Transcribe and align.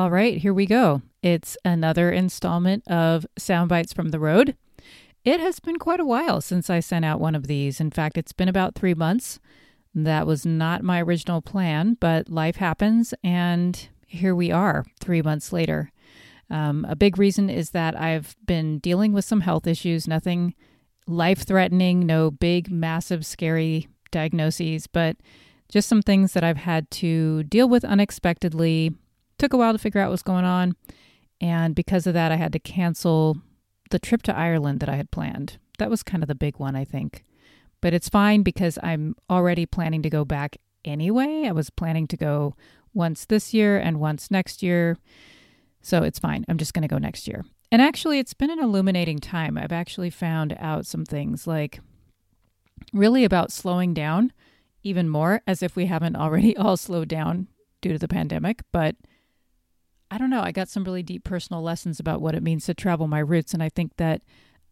All 0.00 0.10
right, 0.10 0.38
here 0.38 0.54
we 0.54 0.64
go. 0.64 1.02
It's 1.22 1.58
another 1.62 2.10
installment 2.10 2.88
of 2.88 3.26
Soundbites 3.38 3.92
from 3.94 4.12
the 4.12 4.18
Road. 4.18 4.56
It 5.26 5.40
has 5.40 5.60
been 5.60 5.78
quite 5.78 6.00
a 6.00 6.06
while 6.06 6.40
since 6.40 6.70
I 6.70 6.80
sent 6.80 7.04
out 7.04 7.20
one 7.20 7.34
of 7.34 7.48
these. 7.48 7.82
In 7.82 7.90
fact, 7.90 8.16
it's 8.16 8.32
been 8.32 8.48
about 8.48 8.74
three 8.74 8.94
months. 8.94 9.40
That 9.94 10.26
was 10.26 10.46
not 10.46 10.82
my 10.82 11.02
original 11.02 11.42
plan, 11.42 11.98
but 12.00 12.30
life 12.30 12.56
happens, 12.56 13.12
and 13.22 13.90
here 14.06 14.34
we 14.34 14.50
are 14.50 14.86
three 15.00 15.20
months 15.20 15.52
later. 15.52 15.92
Um, 16.48 16.86
a 16.88 16.96
big 16.96 17.18
reason 17.18 17.50
is 17.50 17.72
that 17.72 17.94
I've 17.94 18.36
been 18.46 18.78
dealing 18.78 19.12
with 19.12 19.26
some 19.26 19.42
health 19.42 19.66
issues, 19.66 20.08
nothing 20.08 20.54
life 21.06 21.42
threatening, 21.44 22.06
no 22.06 22.30
big, 22.30 22.70
massive, 22.70 23.26
scary 23.26 23.86
diagnoses, 24.10 24.86
but 24.86 25.18
just 25.70 25.90
some 25.90 26.00
things 26.00 26.32
that 26.32 26.42
I've 26.42 26.56
had 26.56 26.90
to 26.92 27.42
deal 27.42 27.68
with 27.68 27.84
unexpectedly. 27.84 28.94
Took 29.40 29.54
a 29.54 29.56
while 29.56 29.72
to 29.72 29.78
figure 29.78 30.02
out 30.02 30.10
what's 30.10 30.22
going 30.22 30.44
on. 30.44 30.76
And 31.40 31.74
because 31.74 32.06
of 32.06 32.12
that, 32.12 32.30
I 32.30 32.36
had 32.36 32.52
to 32.52 32.58
cancel 32.58 33.38
the 33.88 33.98
trip 33.98 34.22
to 34.24 34.36
Ireland 34.36 34.80
that 34.80 34.90
I 34.90 34.96
had 34.96 35.10
planned. 35.10 35.56
That 35.78 35.88
was 35.88 36.02
kind 36.02 36.22
of 36.22 36.28
the 36.28 36.34
big 36.34 36.58
one, 36.58 36.76
I 36.76 36.84
think. 36.84 37.24
But 37.80 37.94
it's 37.94 38.10
fine 38.10 38.42
because 38.42 38.78
I'm 38.82 39.14
already 39.30 39.64
planning 39.64 40.02
to 40.02 40.10
go 40.10 40.26
back 40.26 40.58
anyway. 40.84 41.46
I 41.46 41.52
was 41.52 41.70
planning 41.70 42.06
to 42.08 42.18
go 42.18 42.54
once 42.92 43.24
this 43.24 43.54
year 43.54 43.78
and 43.78 43.98
once 43.98 44.30
next 44.30 44.62
year. 44.62 44.98
So 45.80 46.02
it's 46.02 46.18
fine. 46.18 46.44
I'm 46.46 46.58
just 46.58 46.74
going 46.74 46.82
to 46.82 46.94
go 46.94 46.98
next 46.98 47.26
year. 47.26 47.42
And 47.72 47.80
actually, 47.80 48.18
it's 48.18 48.34
been 48.34 48.50
an 48.50 48.58
illuminating 48.58 49.20
time. 49.20 49.56
I've 49.56 49.72
actually 49.72 50.10
found 50.10 50.54
out 50.58 50.84
some 50.84 51.06
things 51.06 51.46
like 51.46 51.80
really 52.92 53.24
about 53.24 53.52
slowing 53.52 53.94
down 53.94 54.34
even 54.82 55.08
more, 55.08 55.40
as 55.46 55.62
if 55.62 55.76
we 55.76 55.86
haven't 55.86 56.16
already 56.16 56.54
all 56.58 56.76
slowed 56.76 57.08
down 57.08 57.48
due 57.80 57.94
to 57.94 57.98
the 57.98 58.06
pandemic. 58.06 58.60
But 58.70 58.96
I 60.10 60.18
don't 60.18 60.30
know. 60.30 60.42
I 60.42 60.50
got 60.50 60.68
some 60.68 60.84
really 60.84 61.02
deep 61.02 61.24
personal 61.24 61.62
lessons 61.62 62.00
about 62.00 62.20
what 62.20 62.34
it 62.34 62.42
means 62.42 62.66
to 62.66 62.74
travel 62.74 63.06
my 63.06 63.20
roots. 63.20 63.54
And 63.54 63.62
I 63.62 63.68
think 63.68 63.96
that 63.96 64.22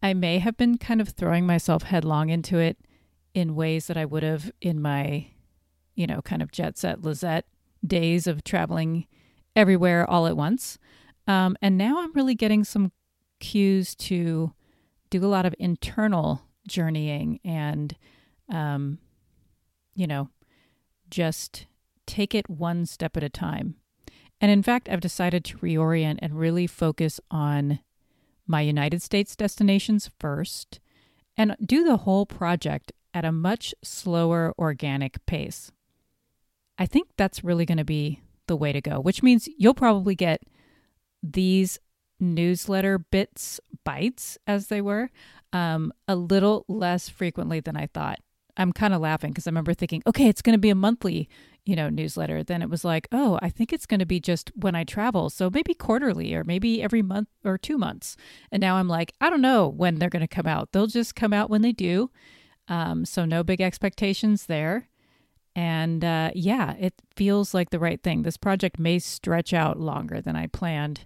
I 0.03 0.13
may 0.13 0.39
have 0.39 0.57
been 0.57 0.77
kind 0.77 0.99
of 0.99 1.09
throwing 1.09 1.45
myself 1.45 1.83
headlong 1.83 2.29
into 2.29 2.57
it 2.57 2.77
in 3.33 3.55
ways 3.55 3.87
that 3.87 3.97
I 3.97 4.05
would 4.05 4.23
have 4.23 4.51
in 4.61 4.81
my, 4.81 5.27
you 5.95 6.07
know, 6.07 6.21
kind 6.21 6.41
of 6.41 6.51
jet 6.51 6.77
set 6.77 7.01
Lizette 7.01 7.45
days 7.85 8.27
of 8.27 8.43
traveling 8.43 9.07
everywhere 9.55 10.09
all 10.09 10.27
at 10.27 10.35
once. 10.35 10.77
Um, 11.27 11.55
and 11.61 11.77
now 11.77 12.01
I'm 12.01 12.13
really 12.13 12.35
getting 12.35 12.63
some 12.63 12.91
cues 13.39 13.95
to 13.95 14.53
do 15.09 15.23
a 15.23 15.27
lot 15.27 15.45
of 15.45 15.55
internal 15.57 16.41
journeying 16.67 17.39
and, 17.43 17.95
um, 18.49 18.99
you 19.95 20.07
know, 20.07 20.29
just 21.09 21.65
take 22.05 22.35
it 22.35 22.49
one 22.49 22.85
step 22.85 23.15
at 23.15 23.23
a 23.23 23.29
time. 23.29 23.75
And 24.41 24.51
in 24.51 24.63
fact, 24.63 24.87
I've 24.89 25.01
decided 25.01 25.43
to 25.45 25.57
reorient 25.57 26.19
and 26.21 26.39
really 26.39 26.67
focus 26.67 27.19
on 27.29 27.79
my 28.47 28.61
United 28.61 29.01
States 29.01 29.35
destinations 29.35 30.09
first 30.19 30.79
and 31.37 31.55
do 31.63 31.83
the 31.83 31.97
whole 31.97 32.25
project 32.25 32.91
at 33.13 33.25
a 33.25 33.31
much 33.31 33.73
slower 33.83 34.53
organic 34.57 35.25
pace. 35.25 35.71
I 36.77 36.85
think 36.85 37.09
that's 37.17 37.43
really 37.43 37.65
going 37.65 37.77
to 37.77 37.85
be 37.85 38.21
the 38.47 38.55
way 38.55 38.71
to 38.71 38.81
go, 38.81 38.99
which 38.99 39.21
means 39.21 39.49
you'll 39.57 39.73
probably 39.73 40.15
get 40.15 40.41
these 41.21 41.77
newsletter 42.19 42.97
bits, 42.97 43.59
bites, 43.83 44.37
as 44.47 44.67
they 44.67 44.81
were, 44.81 45.09
um, 45.53 45.93
a 46.07 46.15
little 46.15 46.65
less 46.67 47.09
frequently 47.09 47.59
than 47.59 47.75
I 47.75 47.87
thought. 47.87 48.19
I'm 48.57 48.73
kind 48.73 48.93
of 48.93 49.01
laughing 49.01 49.31
because 49.31 49.47
I 49.47 49.51
remember 49.51 49.73
thinking, 49.73 50.03
okay, 50.05 50.27
it's 50.27 50.41
going 50.41 50.53
to 50.53 50.59
be 50.59 50.69
a 50.69 50.75
monthly, 50.75 51.29
you 51.65 51.75
know, 51.75 51.89
newsletter. 51.89 52.43
Then 52.43 52.61
it 52.61 52.69
was 52.69 52.83
like, 52.83 53.07
oh, 53.11 53.39
I 53.41 53.49
think 53.49 53.71
it's 53.71 53.85
going 53.85 53.99
to 53.99 54.05
be 54.05 54.19
just 54.19 54.51
when 54.55 54.75
I 54.75 54.83
travel. 54.83 55.29
So 55.29 55.49
maybe 55.49 55.73
quarterly 55.73 56.33
or 56.33 56.43
maybe 56.43 56.81
every 56.81 57.01
month 57.01 57.29
or 57.43 57.57
two 57.57 57.77
months. 57.77 58.17
And 58.51 58.61
now 58.61 58.75
I'm 58.75 58.87
like, 58.87 59.13
I 59.21 59.29
don't 59.29 59.41
know 59.41 59.67
when 59.67 59.95
they're 59.95 60.09
going 60.09 60.21
to 60.21 60.27
come 60.27 60.47
out. 60.47 60.71
They'll 60.71 60.87
just 60.87 61.15
come 61.15 61.33
out 61.33 61.49
when 61.49 61.61
they 61.61 61.71
do. 61.71 62.09
Um, 62.67 63.05
so 63.05 63.25
no 63.25 63.43
big 63.43 63.61
expectations 63.61 64.45
there. 64.45 64.89
And 65.55 66.05
uh, 66.05 66.31
yeah, 66.33 66.75
it 66.79 66.93
feels 67.15 67.53
like 67.53 67.69
the 67.71 67.79
right 67.79 68.01
thing. 68.01 68.21
This 68.21 68.37
project 68.37 68.79
may 68.79 68.99
stretch 68.99 69.53
out 69.53 69.79
longer 69.79 70.21
than 70.21 70.35
I 70.35 70.47
planned 70.47 71.05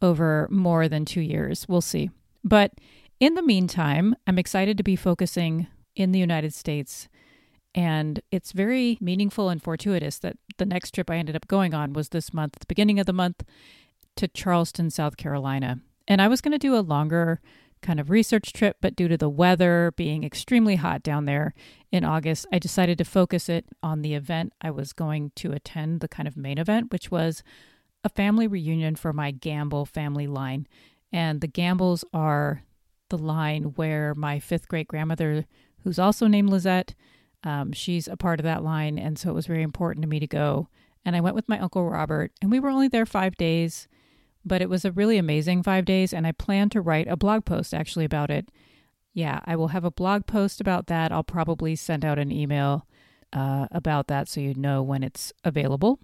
over 0.00 0.48
more 0.50 0.88
than 0.88 1.04
two 1.04 1.20
years. 1.20 1.68
We'll 1.68 1.80
see. 1.82 2.10
But 2.42 2.72
in 3.18 3.34
the 3.34 3.42
meantime, 3.42 4.16
I'm 4.26 4.38
excited 4.38 4.78
to 4.78 4.82
be 4.82 4.96
focusing 4.96 5.66
in 5.94 6.12
the 6.12 6.18
United 6.18 6.54
States. 6.54 7.08
And 7.74 8.20
it's 8.30 8.52
very 8.52 8.98
meaningful 9.00 9.48
and 9.48 9.62
fortuitous 9.62 10.18
that 10.18 10.36
the 10.58 10.66
next 10.66 10.92
trip 10.92 11.10
I 11.10 11.16
ended 11.16 11.36
up 11.36 11.48
going 11.48 11.72
on 11.72 11.92
was 11.92 12.08
this 12.08 12.34
month, 12.34 12.58
the 12.58 12.66
beginning 12.66 12.98
of 12.98 13.06
the 13.06 13.12
month, 13.12 13.44
to 14.16 14.28
Charleston, 14.28 14.90
South 14.90 15.16
Carolina. 15.16 15.80
And 16.08 16.20
I 16.20 16.28
was 16.28 16.40
going 16.40 16.52
to 16.52 16.58
do 16.58 16.76
a 16.76 16.80
longer 16.80 17.40
kind 17.80 18.00
of 18.00 18.10
research 18.10 18.52
trip, 18.52 18.76
but 18.80 18.96
due 18.96 19.08
to 19.08 19.16
the 19.16 19.28
weather 19.28 19.92
being 19.96 20.24
extremely 20.24 20.76
hot 20.76 21.02
down 21.02 21.24
there 21.24 21.54
in 21.90 22.04
August, 22.04 22.46
I 22.52 22.58
decided 22.58 22.98
to 22.98 23.04
focus 23.04 23.48
it 23.48 23.64
on 23.82 24.02
the 24.02 24.14
event 24.14 24.52
I 24.60 24.70
was 24.70 24.92
going 24.92 25.32
to 25.36 25.52
attend, 25.52 26.00
the 26.00 26.08
kind 26.08 26.28
of 26.28 26.36
main 26.36 26.58
event, 26.58 26.92
which 26.92 27.10
was 27.10 27.42
a 28.04 28.08
family 28.08 28.46
reunion 28.46 28.96
for 28.96 29.12
my 29.12 29.30
Gamble 29.30 29.86
family 29.86 30.26
line. 30.26 30.66
And 31.12 31.40
the 31.40 31.46
Gambles 31.46 32.04
are 32.12 32.64
the 33.08 33.18
line 33.18 33.64
where 33.76 34.14
my 34.14 34.38
fifth 34.38 34.68
great 34.68 34.88
grandmother, 34.88 35.46
who's 35.82 35.98
also 35.98 36.26
named 36.26 36.50
Lizette, 36.50 36.94
um, 37.44 37.72
she's 37.72 38.08
a 38.08 38.16
part 38.16 38.40
of 38.40 38.44
that 38.44 38.62
line. 38.62 38.98
And 38.98 39.18
so 39.18 39.30
it 39.30 39.34
was 39.34 39.46
very 39.46 39.62
important 39.62 40.02
to 40.02 40.08
me 40.08 40.20
to 40.20 40.26
go. 40.26 40.68
And 41.04 41.16
I 41.16 41.20
went 41.20 41.34
with 41.34 41.48
my 41.48 41.58
Uncle 41.58 41.88
Robert, 41.88 42.32
and 42.42 42.50
we 42.50 42.60
were 42.60 42.68
only 42.68 42.88
there 42.88 43.06
five 43.06 43.36
days 43.36 43.88
but 44.44 44.62
it 44.62 44.68
was 44.68 44.84
a 44.84 44.92
really 44.92 45.18
amazing 45.18 45.62
five 45.62 45.84
days, 45.84 46.12
and 46.12 46.26
I 46.26 46.32
plan 46.32 46.70
to 46.70 46.80
write 46.80 47.08
a 47.08 47.16
blog 47.16 47.44
post 47.44 47.74
actually 47.74 48.04
about 48.04 48.30
it. 48.30 48.50
Yeah, 49.12 49.40
I 49.44 49.56
will 49.56 49.68
have 49.68 49.84
a 49.84 49.90
blog 49.90 50.26
post 50.26 50.60
about 50.60 50.86
that. 50.86 51.12
I'll 51.12 51.24
probably 51.24 51.76
send 51.76 52.04
out 52.04 52.18
an 52.18 52.32
email 52.32 52.86
uh, 53.32 53.66
about 53.70 54.06
that 54.06 54.28
so 54.28 54.40
you 54.40 54.54
know 54.54 54.82
when 54.82 55.02
it's 55.02 55.32
available. 55.44 55.98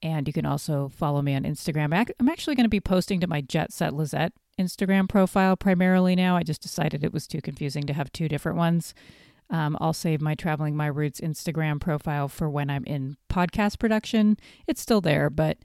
And 0.00 0.28
you 0.28 0.32
can 0.32 0.46
also 0.46 0.88
follow 0.88 1.20
me 1.22 1.34
on 1.34 1.42
Instagram. 1.42 1.92
I'm 2.18 2.28
actually 2.28 2.54
going 2.54 2.64
to 2.64 2.70
be 2.70 2.80
posting 2.80 3.18
to 3.20 3.26
my 3.26 3.40
Jet 3.40 3.72
Set 3.72 3.92
Lizette 3.94 4.32
Instagram 4.58 5.08
profile 5.08 5.56
primarily 5.56 6.14
now. 6.14 6.36
I 6.36 6.44
just 6.44 6.62
decided 6.62 7.02
it 7.02 7.12
was 7.12 7.26
too 7.26 7.40
confusing 7.40 7.84
to 7.84 7.92
have 7.92 8.12
two 8.12 8.28
different 8.28 8.58
ones. 8.58 8.94
Um, 9.50 9.76
I'll 9.80 9.92
save 9.94 10.20
my 10.20 10.34
Traveling 10.34 10.76
My 10.76 10.86
Roots 10.86 11.20
Instagram 11.20 11.80
profile 11.80 12.28
for 12.28 12.50
when 12.50 12.68
I'm 12.68 12.84
in 12.84 13.16
podcast 13.30 13.78
production. 13.78 14.36
It's 14.66 14.80
still 14.80 15.00
there, 15.00 15.30
but 15.30 15.58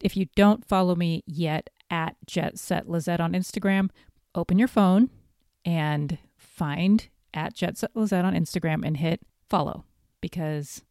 if 0.00 0.16
you 0.16 0.26
don't 0.36 0.64
follow 0.64 0.94
me 0.94 1.24
yet 1.26 1.70
at 1.90 2.16
Jet 2.26 2.58
Set 2.58 2.88
Lizette 2.88 3.20
on 3.20 3.32
Instagram, 3.32 3.90
open 4.34 4.58
your 4.58 4.68
phone 4.68 5.10
and 5.64 6.18
find 6.36 7.08
at 7.34 7.54
Jet 7.54 7.76
Set 7.76 7.94
Lizette 7.94 8.24
on 8.24 8.34
Instagram 8.34 8.86
and 8.86 8.96
hit 8.96 9.20
follow 9.48 9.84
because 10.20 10.82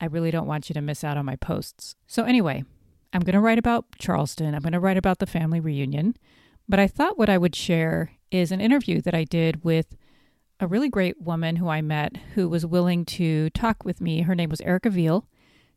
I 0.00 0.06
really 0.06 0.30
don't 0.30 0.46
want 0.46 0.68
you 0.68 0.74
to 0.74 0.80
miss 0.80 1.02
out 1.02 1.16
on 1.16 1.24
my 1.24 1.36
posts. 1.36 1.96
So, 2.06 2.24
anyway, 2.24 2.64
I'm 3.12 3.22
going 3.22 3.34
to 3.34 3.40
write 3.40 3.58
about 3.58 3.86
Charleston. 3.98 4.54
I'm 4.54 4.62
going 4.62 4.72
to 4.72 4.80
write 4.80 4.96
about 4.96 5.18
the 5.18 5.26
family 5.26 5.60
reunion. 5.60 6.16
But 6.68 6.78
I 6.78 6.86
thought 6.86 7.18
what 7.18 7.30
I 7.30 7.38
would 7.38 7.56
share 7.56 8.12
is 8.30 8.52
an 8.52 8.60
interview 8.60 9.00
that 9.02 9.14
I 9.14 9.24
did 9.24 9.64
with 9.64 9.96
a 10.60 10.66
really 10.66 10.88
great 10.88 11.20
woman 11.20 11.56
who 11.56 11.68
I 11.68 11.82
met 11.82 12.16
who 12.34 12.48
was 12.48 12.66
willing 12.66 13.04
to 13.06 13.50
talk 13.50 13.84
with 13.84 14.00
me. 14.00 14.22
Her 14.22 14.34
name 14.34 14.50
was 14.50 14.60
Erica 14.62 14.90
Veal. 14.90 15.26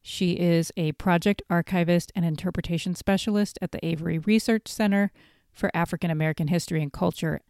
She 0.01 0.31
is 0.31 0.71
a 0.75 0.93
project 0.93 1.43
archivist 1.49 2.11
and 2.15 2.25
interpretation 2.25 2.95
specialist 2.95 3.59
at 3.61 3.71
the 3.71 3.85
Avery 3.85 4.17
Research 4.17 4.67
Center 4.67 5.11
for 5.51 5.69
African 5.73 6.09
American 6.09 6.47
History 6.47 6.81
and 6.81 6.91
Culture. 6.91 7.41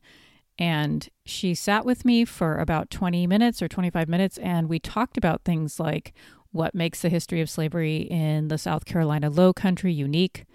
And 0.60 1.08
she 1.26 1.56
sat 1.56 1.86
with 1.86 2.04
me 2.04 2.26
for 2.26 2.58
about 2.58 2.90
20 2.90 3.26
minutes 3.26 3.62
or 3.62 3.70
25 3.70 4.10
minutes, 4.10 4.38
and 4.40 4.68
we 4.68 4.80
talked 4.80 5.18
about 5.18 5.44
things 5.44 5.80
like 5.80 6.14
what 6.52 6.76
makes 6.76 7.02
the 7.02 7.10
history 7.10 7.40
of 7.40 7.50
slavery 7.50 8.00
in 8.00 8.50
the 8.50 8.58
South 8.58 8.84
Carolina 8.84 9.30
Low 9.30 9.54
Country 9.54 9.94
unique. 9.94 10.46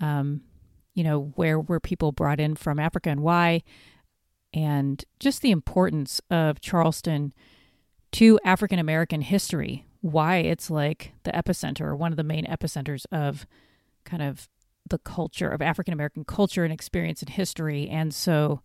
Um, 0.00 0.40
you 0.94 1.04
know, 1.04 1.32
where 1.36 1.60
were 1.60 1.80
people 1.80 2.12
brought 2.12 2.40
in 2.40 2.54
from 2.54 2.78
Africa 2.78 3.10
and 3.10 3.20
why? 3.20 3.62
And 4.54 5.04
just 5.18 5.42
the 5.42 5.50
importance 5.50 6.20
of 6.30 6.60
Charleston 6.60 7.32
to 8.12 8.38
African 8.44 8.78
American 8.78 9.22
history, 9.22 9.86
why 10.00 10.38
it's 10.38 10.70
like 10.70 11.12
the 11.22 11.30
epicenter 11.32 11.96
one 11.96 12.12
of 12.12 12.16
the 12.16 12.24
main 12.24 12.44
epicenters 12.44 13.06
of 13.10 13.46
kind 14.04 14.22
of 14.22 14.48
the 14.88 14.98
culture 14.98 15.48
of 15.48 15.62
African 15.62 15.94
American 15.94 16.24
culture 16.24 16.64
and 16.64 16.72
experience 16.72 17.22
and 17.22 17.30
history. 17.30 17.88
And 17.88 18.14
so 18.14 18.60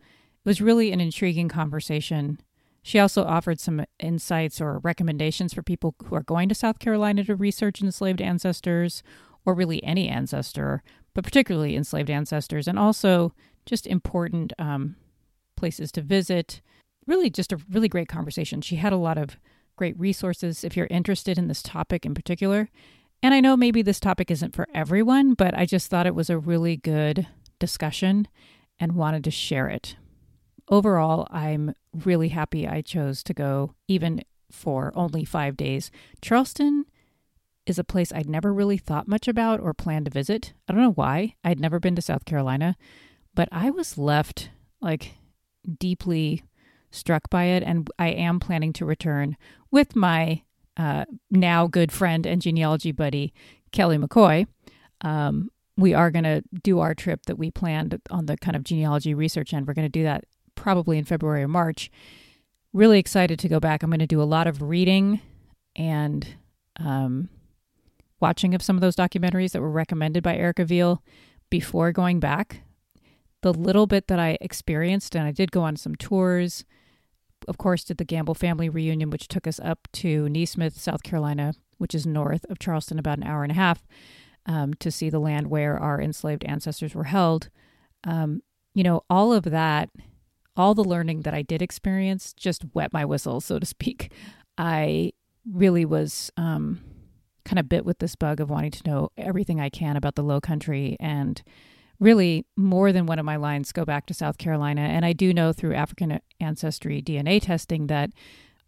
it 0.45 0.49
was 0.49 0.61
really 0.61 0.91
an 0.91 0.99
intriguing 0.99 1.47
conversation. 1.47 2.39
She 2.81 2.99
also 2.99 3.23
offered 3.23 3.59
some 3.59 3.85
insights 3.99 4.59
or 4.59 4.79
recommendations 4.79 5.53
for 5.53 5.61
people 5.61 5.95
who 6.05 6.15
are 6.15 6.23
going 6.23 6.49
to 6.49 6.55
South 6.55 6.79
Carolina 6.79 7.23
to 7.25 7.35
research 7.35 7.81
enslaved 7.81 8.21
ancestors 8.21 9.03
or 9.45 9.53
really 9.53 9.83
any 9.83 10.09
ancestor, 10.09 10.83
but 11.13 11.23
particularly 11.23 11.75
enslaved 11.75 12.09
ancestors, 12.09 12.67
and 12.67 12.77
also 12.77 13.33
just 13.65 13.87
important 13.87 14.53
um, 14.59 14.95
places 15.57 15.91
to 15.93 16.01
visit. 16.01 16.61
Really, 17.05 17.29
just 17.29 17.51
a 17.51 17.59
really 17.69 17.89
great 17.89 18.07
conversation. 18.07 18.61
She 18.61 18.77
had 18.77 18.93
a 18.93 18.97
lot 18.97 19.17
of 19.17 19.37
great 19.75 19.99
resources 19.99 20.63
if 20.63 20.77
you're 20.77 20.87
interested 20.89 21.37
in 21.37 21.47
this 21.47 21.61
topic 21.61 22.05
in 22.05 22.13
particular. 22.13 22.69
And 23.21 23.33
I 23.33 23.39
know 23.39 23.57
maybe 23.57 23.81
this 23.81 23.99
topic 23.99 24.29
isn't 24.31 24.55
for 24.55 24.67
everyone, 24.73 25.33
but 25.33 25.57
I 25.57 25.65
just 25.65 25.89
thought 25.89 26.07
it 26.07 26.15
was 26.15 26.29
a 26.29 26.37
really 26.37 26.77
good 26.77 27.27
discussion 27.59 28.27
and 28.79 28.93
wanted 28.93 29.23
to 29.23 29.31
share 29.31 29.67
it. 29.67 29.95
Overall, 30.69 31.27
I'm 31.31 31.73
really 31.93 32.29
happy 32.29 32.67
I 32.67 32.81
chose 32.81 33.23
to 33.23 33.33
go 33.33 33.73
even 33.87 34.21
for 34.51 34.91
only 34.95 35.25
five 35.25 35.57
days. 35.57 35.91
Charleston 36.21 36.85
is 37.65 37.79
a 37.79 37.83
place 37.83 38.11
I'd 38.13 38.29
never 38.29 38.53
really 38.53 38.77
thought 38.77 39.07
much 39.07 39.27
about 39.27 39.59
or 39.59 39.73
planned 39.73 40.05
to 40.05 40.11
visit. 40.11 40.53
I 40.67 40.73
don't 40.73 40.81
know 40.81 40.91
why. 40.91 41.35
I'd 41.43 41.59
never 41.59 41.79
been 41.79 41.95
to 41.95 42.01
South 42.01 42.25
Carolina, 42.25 42.77
but 43.33 43.49
I 43.51 43.69
was 43.69 43.97
left 43.97 44.49
like 44.81 45.15
deeply 45.79 46.43
struck 46.91 47.29
by 47.29 47.45
it. 47.45 47.63
And 47.63 47.89
I 47.99 48.09
am 48.09 48.39
planning 48.39 48.73
to 48.73 48.85
return 48.85 49.37
with 49.71 49.95
my 49.95 50.43
uh, 50.77 51.05
now 51.31 51.67
good 51.67 51.91
friend 51.91 52.25
and 52.25 52.41
genealogy 52.41 52.91
buddy, 52.91 53.33
Kelly 53.71 53.97
McCoy. 53.97 54.47
Um, 55.01 55.49
we 55.75 55.93
are 55.93 56.09
going 56.09 56.23
to 56.23 56.43
do 56.63 56.79
our 56.79 56.95
trip 56.95 57.25
that 57.27 57.37
we 57.37 57.51
planned 57.51 58.01
on 58.09 58.25
the 58.25 58.37
kind 58.37 58.55
of 58.55 58.63
genealogy 58.63 59.13
research 59.13 59.53
end. 59.53 59.67
We're 59.67 59.73
going 59.73 59.85
to 59.85 59.89
do 59.89 60.03
that 60.03 60.25
probably 60.55 60.97
in 60.97 61.05
February 61.05 61.43
or 61.43 61.47
March. 61.47 61.91
Really 62.73 62.99
excited 62.99 63.39
to 63.39 63.49
go 63.49 63.59
back. 63.59 63.83
I'm 63.83 63.89
going 63.89 63.99
to 63.99 64.07
do 64.07 64.21
a 64.21 64.23
lot 64.23 64.47
of 64.47 64.61
reading 64.61 65.21
and 65.75 66.27
um, 66.77 67.29
watching 68.19 68.55
of 68.55 68.61
some 68.61 68.75
of 68.75 68.81
those 68.81 68.95
documentaries 68.95 69.51
that 69.51 69.61
were 69.61 69.69
recommended 69.69 70.23
by 70.23 70.35
Erica 70.35 70.65
Veal 70.65 71.03
before 71.49 71.91
going 71.91 72.19
back. 72.19 72.61
The 73.41 73.53
little 73.53 73.87
bit 73.87 74.07
that 74.07 74.19
I 74.19 74.37
experienced, 74.41 75.15
and 75.15 75.27
I 75.27 75.31
did 75.31 75.51
go 75.51 75.61
on 75.61 75.75
some 75.75 75.95
tours, 75.95 76.65
of 77.47 77.57
course, 77.57 77.83
did 77.83 77.97
the 77.97 78.05
Gamble 78.05 78.33
family 78.33 78.67
reunion, 78.67 79.09
which 79.09 79.27
took 79.27 79.45
us 79.47 79.59
up 79.59 79.87
to 79.93 80.27
Nesmith, 80.29 80.79
South 80.79 81.03
Carolina, 81.03 81.53
which 81.77 81.93
is 81.93 82.07
north 82.07 82.45
of 82.49 82.59
Charleston, 82.59 82.97
about 82.99 83.19
an 83.19 83.23
hour 83.23 83.43
and 83.43 83.51
a 83.51 83.55
half, 83.55 83.85
um, 84.47 84.73
to 84.75 84.89
see 84.89 85.09
the 85.09 85.19
land 85.19 85.47
where 85.47 85.77
our 85.77 86.01
enslaved 86.01 86.43
ancestors 86.45 86.95
were 86.95 87.05
held. 87.05 87.49
Um, 88.03 88.41
you 88.73 88.83
know, 88.83 89.03
all 89.09 89.33
of 89.33 89.43
that, 89.43 89.89
all 90.55 90.73
the 90.73 90.83
learning 90.83 91.21
that 91.21 91.33
I 91.33 91.43
did 91.43 91.61
experience 91.61 92.33
just 92.33 92.65
wet 92.73 92.91
my 92.91 93.05
whistle, 93.05 93.39
so 93.39 93.59
to 93.59 93.65
speak. 93.65 94.11
I 94.57 95.13
really 95.49 95.85
was 95.85 96.31
um, 96.37 96.81
kind 97.45 97.59
of 97.59 97.69
bit 97.69 97.85
with 97.85 97.99
this 97.99 98.15
bug 98.15 98.39
of 98.39 98.49
wanting 98.49 98.71
to 98.71 98.89
know 98.89 99.09
everything 99.17 99.61
I 99.61 99.69
can 99.69 99.95
about 99.95 100.15
the 100.15 100.23
Low 100.23 100.41
Country 100.41 100.97
and 100.99 101.41
really 101.99 102.45
more 102.55 102.91
than 102.91 103.05
one 103.05 103.19
of 103.19 103.25
my 103.25 103.35
lines 103.35 103.71
go 103.71 103.85
back 103.85 104.05
to 104.05 104.13
South 104.13 104.37
Carolina. 104.37 104.81
And 104.81 105.05
I 105.05 105.13
do 105.13 105.33
know 105.33 105.53
through 105.53 105.73
African 105.73 106.19
ancestry 106.39 107.01
DNA 107.01 107.41
testing 107.41 107.87
that 107.87 108.11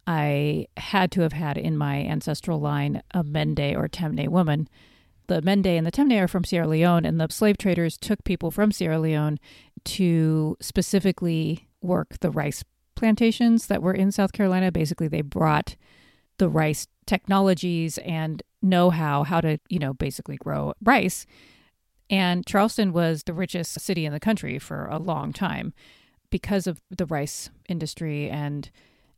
I 0.06 0.66
had 0.76 1.12
to 1.12 1.20
have 1.20 1.32
had 1.32 1.56
in 1.56 1.76
my 1.76 1.98
ancestral 2.02 2.60
line 2.60 3.02
a 3.12 3.22
Mende 3.22 3.76
or 3.76 3.88
Temne 3.88 4.28
woman. 4.28 4.68
The 5.28 5.40
Mende 5.42 5.66
and 5.66 5.86
the 5.86 5.92
Temne 5.92 6.20
are 6.20 6.26
from 6.26 6.42
Sierra 6.42 6.66
Leone, 6.66 7.04
and 7.04 7.20
the 7.20 7.28
slave 7.30 7.56
traders 7.56 7.96
took 7.96 8.24
people 8.24 8.50
from 8.50 8.72
Sierra 8.72 8.98
Leone 8.98 9.38
to 9.84 10.56
specifically 10.60 11.68
work 11.80 12.18
the 12.20 12.30
rice 12.30 12.64
plantations 12.96 13.68
that 13.68 13.82
were 13.82 13.94
in 13.94 14.10
South 14.10 14.32
Carolina. 14.32 14.72
Basically, 14.72 15.06
they 15.06 15.22
brought 15.22 15.76
the 16.38 16.48
rice 16.48 16.88
technologies 17.06 17.98
and 17.98 18.42
know 18.62 18.90
how 18.90 19.22
how 19.22 19.40
to, 19.40 19.58
you 19.68 19.78
know, 19.78 19.94
basically 19.94 20.36
grow 20.36 20.74
rice 20.82 21.26
and 22.10 22.44
Charleston 22.44 22.92
was 22.92 23.22
the 23.22 23.32
richest 23.32 23.80
city 23.80 24.04
in 24.04 24.12
the 24.12 24.20
country 24.20 24.58
for 24.58 24.86
a 24.86 24.98
long 24.98 25.32
time 25.32 25.72
because 26.28 26.66
of 26.66 26.82
the 26.90 27.06
rice 27.06 27.50
industry 27.68 28.28
and 28.28 28.70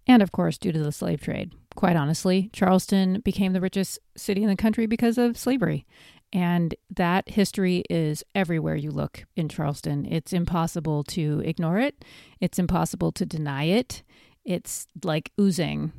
and 0.06 0.23
of 0.23 0.33
course 0.33 0.59
due 0.59 0.73
to 0.73 0.83
the 0.83 0.93
slave 0.93 1.23
trade. 1.23 1.53
Quite 1.75 1.97
honestly, 1.97 2.50
Charleston 2.53 3.21
became 3.21 3.53
the 3.53 3.61
richest 3.61 3.99
city 4.17 4.43
in 4.43 4.49
the 4.49 4.56
country 4.56 4.87
because 4.87 5.17
of 5.17 5.39
slavery. 5.39 5.87
And 6.35 6.75
that 6.91 7.29
history 7.29 7.85
is 7.89 8.25
everywhere 8.35 8.75
you 8.75 8.91
look 8.91 9.25
in 9.37 9.49
Charleston. 9.49 10.06
It's 10.06 10.33
impossible 10.33 11.05
to 11.05 11.43
ignore 11.45 11.79
it. 11.79 12.05
It's 12.41 12.59
impossible 12.59 13.12
to 13.12 13.27
deny 13.27 13.65
it. 13.65 14.03
It's 14.45 14.87
like 15.05 15.31
oozing 15.41 15.93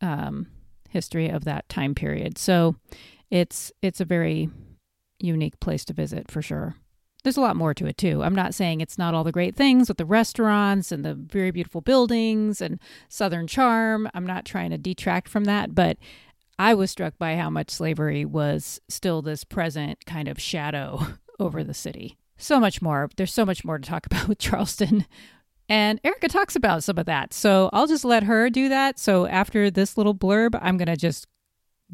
um, 0.00 0.46
history 0.88 1.28
of 1.28 1.44
that 1.44 1.68
time 1.68 1.94
period. 1.94 2.38
So 2.38 2.76
it's 3.30 3.72
it's 3.82 4.00
a 4.00 4.04
very 4.04 4.50
unique 5.22 5.60
place 5.60 5.84
to 5.86 5.92
visit 5.92 6.30
for 6.30 6.42
sure. 6.42 6.76
There's 7.22 7.36
a 7.36 7.40
lot 7.40 7.56
more 7.56 7.72
to 7.74 7.86
it 7.86 7.96
too. 7.96 8.22
I'm 8.22 8.34
not 8.34 8.54
saying 8.54 8.80
it's 8.80 8.98
not 8.98 9.14
all 9.14 9.22
the 9.22 9.32
great 9.32 9.54
things 9.54 9.88
with 9.88 9.98
the 9.98 10.04
restaurants 10.04 10.90
and 10.90 11.04
the 11.04 11.14
very 11.14 11.52
beautiful 11.52 11.80
buildings 11.80 12.60
and 12.60 12.80
southern 13.08 13.46
charm. 13.46 14.08
I'm 14.12 14.26
not 14.26 14.44
trying 14.44 14.70
to 14.70 14.78
detract 14.78 15.28
from 15.28 15.44
that, 15.44 15.74
but 15.74 15.98
I 16.58 16.74
was 16.74 16.90
struck 16.90 17.16
by 17.18 17.36
how 17.36 17.48
much 17.48 17.70
slavery 17.70 18.24
was 18.24 18.80
still 18.88 19.22
this 19.22 19.44
present 19.44 20.04
kind 20.04 20.28
of 20.28 20.40
shadow 20.40 21.06
over 21.40 21.62
the 21.62 21.74
city. 21.74 22.18
So 22.36 22.58
much 22.58 22.82
more. 22.82 23.08
There's 23.16 23.32
so 23.32 23.46
much 23.46 23.64
more 23.64 23.78
to 23.78 23.88
talk 23.88 24.06
about 24.10 24.28
with 24.28 24.38
Charleston. 24.38 25.06
And 25.68 26.00
Erica 26.02 26.28
talks 26.28 26.56
about 26.56 26.82
some 26.82 26.98
of 26.98 27.06
that. 27.06 27.32
So 27.32 27.70
I'll 27.72 27.86
just 27.86 28.04
let 28.04 28.24
her 28.24 28.50
do 28.50 28.68
that. 28.68 28.98
So 28.98 29.26
after 29.26 29.70
this 29.70 29.96
little 29.96 30.14
blurb, 30.14 30.58
I'm 30.60 30.76
going 30.76 30.86
to 30.86 30.96
just 30.96 31.26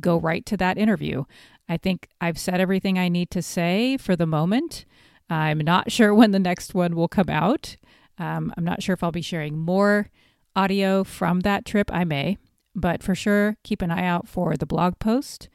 go 0.00 0.19
right 0.19 0.45
to 0.47 0.56
that 0.56 0.79
interview. 0.79 1.25
I 1.69 1.77
think 1.77 2.09
I've 2.21 2.39
said 2.39 2.61
everything 2.61 2.99
I 2.99 3.09
need 3.09 3.31
to 3.31 3.43
say 3.43 3.97
for 3.97 4.17
the 4.17 4.27
moment. 4.27 4.85
I'm 5.29 5.59
not 5.59 5.93
sure 5.93 6.15
when 6.15 6.31
the 6.31 6.39
next 6.39 6.75
one 6.75 6.97
will 6.97 7.09
come 7.09 7.29
out. 7.29 7.77
Um, 8.19 8.53
I'm 8.56 8.65
not 8.65 8.83
sure 8.83 8.95
if 8.95 9.03
I'll 9.03 9.12
be 9.12 9.23
sharing 9.23 9.59
more 9.59 10.11
audio 10.56 11.05
from 11.05 11.41
that 11.41 11.65
trip. 11.65 11.91
I 11.93 12.05
may, 12.05 12.39
but 12.75 13.03
for 13.03 13.15
sure, 13.15 13.56
keep 13.62 13.83
an 13.83 13.91
eye 13.91 14.06
out 14.06 14.27
for 14.27 14.56
the 14.56 14.67
blog 14.67 14.99
post. 14.99 15.49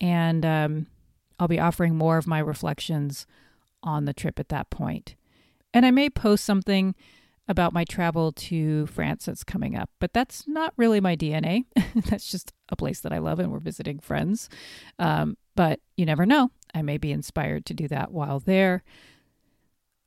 And 0.00 0.46
um, 0.46 0.86
I'll 1.38 1.48
be 1.48 1.60
offering 1.60 1.96
more 1.96 2.16
of 2.16 2.26
my 2.26 2.38
reflections 2.38 3.26
on 3.82 4.04
the 4.04 4.14
trip 4.14 4.38
at 4.38 4.48
that 4.48 4.70
point. 4.70 5.14
And 5.74 5.84
I 5.84 5.90
may 5.90 6.08
post 6.08 6.44
something 6.44 6.94
about 7.48 7.72
my 7.72 7.84
travel 7.84 8.32
to 8.32 8.86
France 8.86 9.26
that's 9.26 9.44
coming 9.44 9.76
up, 9.76 9.90
but 10.00 10.12
that's 10.12 10.46
not 10.48 10.74
really 10.76 11.00
my 11.00 11.16
DNA. 11.16 11.64
that's 11.94 12.30
just 12.30 12.52
a 12.68 12.76
place 12.76 13.00
that 13.00 13.12
I 13.12 13.18
love 13.18 13.38
and 13.38 13.52
we're 13.52 13.60
visiting 13.60 13.98
friends. 13.98 14.48
Um, 14.98 15.36
but 15.54 15.80
you 15.96 16.04
never 16.04 16.26
know. 16.26 16.50
I 16.74 16.82
may 16.82 16.98
be 16.98 17.12
inspired 17.12 17.64
to 17.66 17.74
do 17.74 17.88
that 17.88 18.10
while 18.10 18.40
there. 18.40 18.82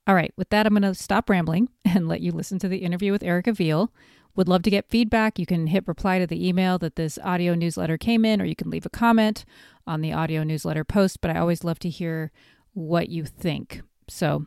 All 0.06 0.16
right, 0.16 0.34
with 0.38 0.50
that, 0.50 0.66
I'm 0.66 0.74
going 0.74 0.82
to 0.82 0.96
stop 0.96 1.30
rambling 1.30 1.70
and 1.86 2.08
let 2.08 2.22
you 2.22 2.32
listen 2.32 2.60
to 2.60 2.68
the 2.68 2.80
interview 2.80 3.12
with 3.12 3.24
Erica 3.24 3.54
Veal. 3.54 3.92
Would 4.36 4.48
love 4.48 4.64
to 4.64 4.70
get 4.70 4.90
feedback. 4.90 5.40
You 5.40 5.46
can 5.46 5.68
hit 5.68 5.88
reply 5.88 6.20
to 6.20 6.28
the 6.28 6.48
email 6.48 6.78
that 6.80 6.96
this 6.96 7.18
audio 7.24 7.56
newsletter 7.56 7.98
came 7.98 8.24
in, 8.24 8.42
or 8.42 8.46
you 8.46 8.56
can 8.56 8.70
leave 8.70 8.86
a 8.86 8.90
comment 8.90 9.44
on 9.88 10.02
the 10.02 10.14
audio 10.14 10.44
newsletter 10.44 10.84
post. 10.84 11.20
But 11.20 11.32
I 11.32 11.40
always 11.40 11.64
love 11.64 11.80
to 11.80 11.90
hear 11.90 12.32
what 12.74 13.10
you 13.10 13.26
think. 13.26 13.82
So, 14.08 14.46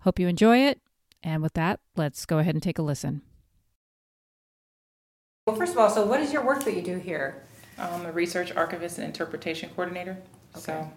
hope 0.00 0.18
you 0.18 0.28
enjoy 0.28 0.58
it. 0.58 0.80
And 1.26 1.42
with 1.42 1.54
that, 1.54 1.80
let's 1.96 2.24
go 2.24 2.38
ahead 2.38 2.54
and 2.54 2.62
take 2.62 2.78
a 2.78 2.82
listen. 2.82 3.20
Well, 5.44 5.56
first 5.56 5.72
of 5.72 5.78
all, 5.78 5.90
so 5.90 6.06
what 6.06 6.20
is 6.20 6.32
your 6.32 6.44
work 6.44 6.62
that 6.64 6.74
you 6.74 6.82
do 6.82 6.98
here? 6.98 7.42
I'm 7.76 8.06
a 8.06 8.12
research 8.12 8.54
archivist 8.54 8.98
and 8.98 9.06
interpretation 9.08 9.68
coordinator. 9.70 10.18
Okay. 10.54 10.60
So 10.60 10.92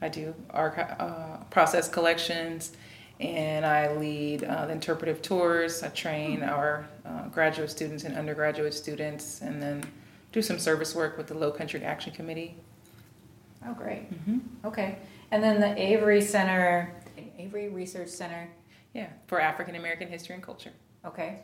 I 0.00 0.08
do 0.08 0.34
archive, 0.48 0.96
uh, 0.98 1.36
process 1.50 1.88
collections 1.88 2.72
and 3.20 3.66
I 3.66 3.94
lead 3.94 4.44
uh, 4.44 4.64
the 4.64 4.72
interpretive 4.72 5.20
tours. 5.20 5.82
I 5.82 5.88
train 5.88 6.40
mm-hmm. 6.40 6.48
our 6.48 6.88
uh, 7.04 7.28
graduate 7.28 7.70
students 7.70 8.04
and 8.04 8.16
undergraduate 8.16 8.72
students 8.72 9.42
and 9.42 9.62
then 9.62 9.84
do 10.32 10.40
some 10.40 10.58
service 10.58 10.94
work 10.94 11.18
with 11.18 11.26
the 11.26 11.34
Low 11.34 11.50
Country 11.50 11.84
Action 11.84 12.14
Committee. 12.14 12.56
Oh, 13.66 13.74
great. 13.74 14.10
Mm-hmm. 14.10 14.38
Okay. 14.68 14.96
And 15.30 15.42
then 15.42 15.60
the 15.60 15.78
Avery 15.78 16.22
Center, 16.22 16.94
Avery 17.38 17.68
Research 17.68 18.08
Center. 18.08 18.48
Yeah, 18.96 19.08
for 19.26 19.40
African 19.40 19.74
American 19.76 20.08
history 20.08 20.34
and 20.34 20.42
culture. 20.42 20.72
Okay 21.04 21.40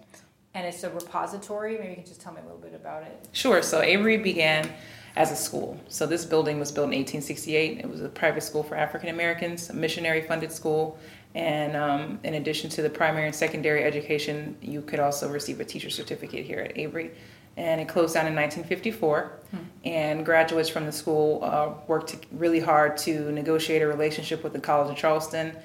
and 0.55 0.67
it's 0.67 0.85
a 0.85 0.91
repository. 0.91 1.79
Maybe 1.79 1.91
you 1.91 1.95
can 1.97 2.05
just 2.05 2.21
tell 2.21 2.33
me 2.33 2.41
a 2.41 2.45
little 2.45 2.59
bit 2.59 2.75
about 2.75 3.05
it. 3.05 3.29
Sure. 3.33 3.63
So 3.63 3.81
Avery 3.81 4.19
began 4.19 4.71
as 5.17 5.31
a 5.31 5.37
school. 5.37 5.79
So 5.89 6.07
this 6.07 6.25
building 6.25 6.59
was 6.59 6.71
built 6.71 6.87
in 6.87 6.99
1868. 6.99 7.79
It 7.79 7.89
was 7.89 8.03
a 8.03 8.09
private 8.09 8.43
school 8.43 8.63
for 8.63 8.75
African 8.75 9.09
Americans, 9.09 9.71
a 9.71 9.75
missionary 9.75 10.23
funded 10.23 10.53
school. 10.53 10.99
And 11.35 11.75
um, 11.77 12.21
in 12.25 12.35
addition 12.35 12.69
to 12.71 12.83
the 12.83 12.91
primary 12.91 13.27
and 13.27 13.35
secondary 13.35 13.85
education, 13.85 14.57
you 14.61 14.83
could 14.83 15.01
also 15.01 15.31
receive 15.31 15.61
a 15.61 15.65
teacher 15.65 15.89
certificate 15.89 16.45
here 16.45 16.61
at 16.61 16.77
Avery. 16.77 17.13
And 17.57 17.81
it 17.81 17.89
closed 17.89 18.15
down 18.15 18.27
in 18.27 18.35
1954. 18.35 19.39
Hmm. 19.51 19.57
And 19.85 20.27
graduates 20.27 20.69
from 20.69 20.85
the 20.85 20.93
school 20.93 21.41
uh, 21.43 21.73
worked 21.87 22.17
really 22.33 22.61
hard 22.61 22.99
to 22.99 23.33
negotiate 23.33 23.81
a 23.81 23.87
relationship 23.87 24.45
with 24.45 24.53
the 24.53 24.61
College 24.61 24.91
of 24.91 24.97
Charleston 24.97 25.57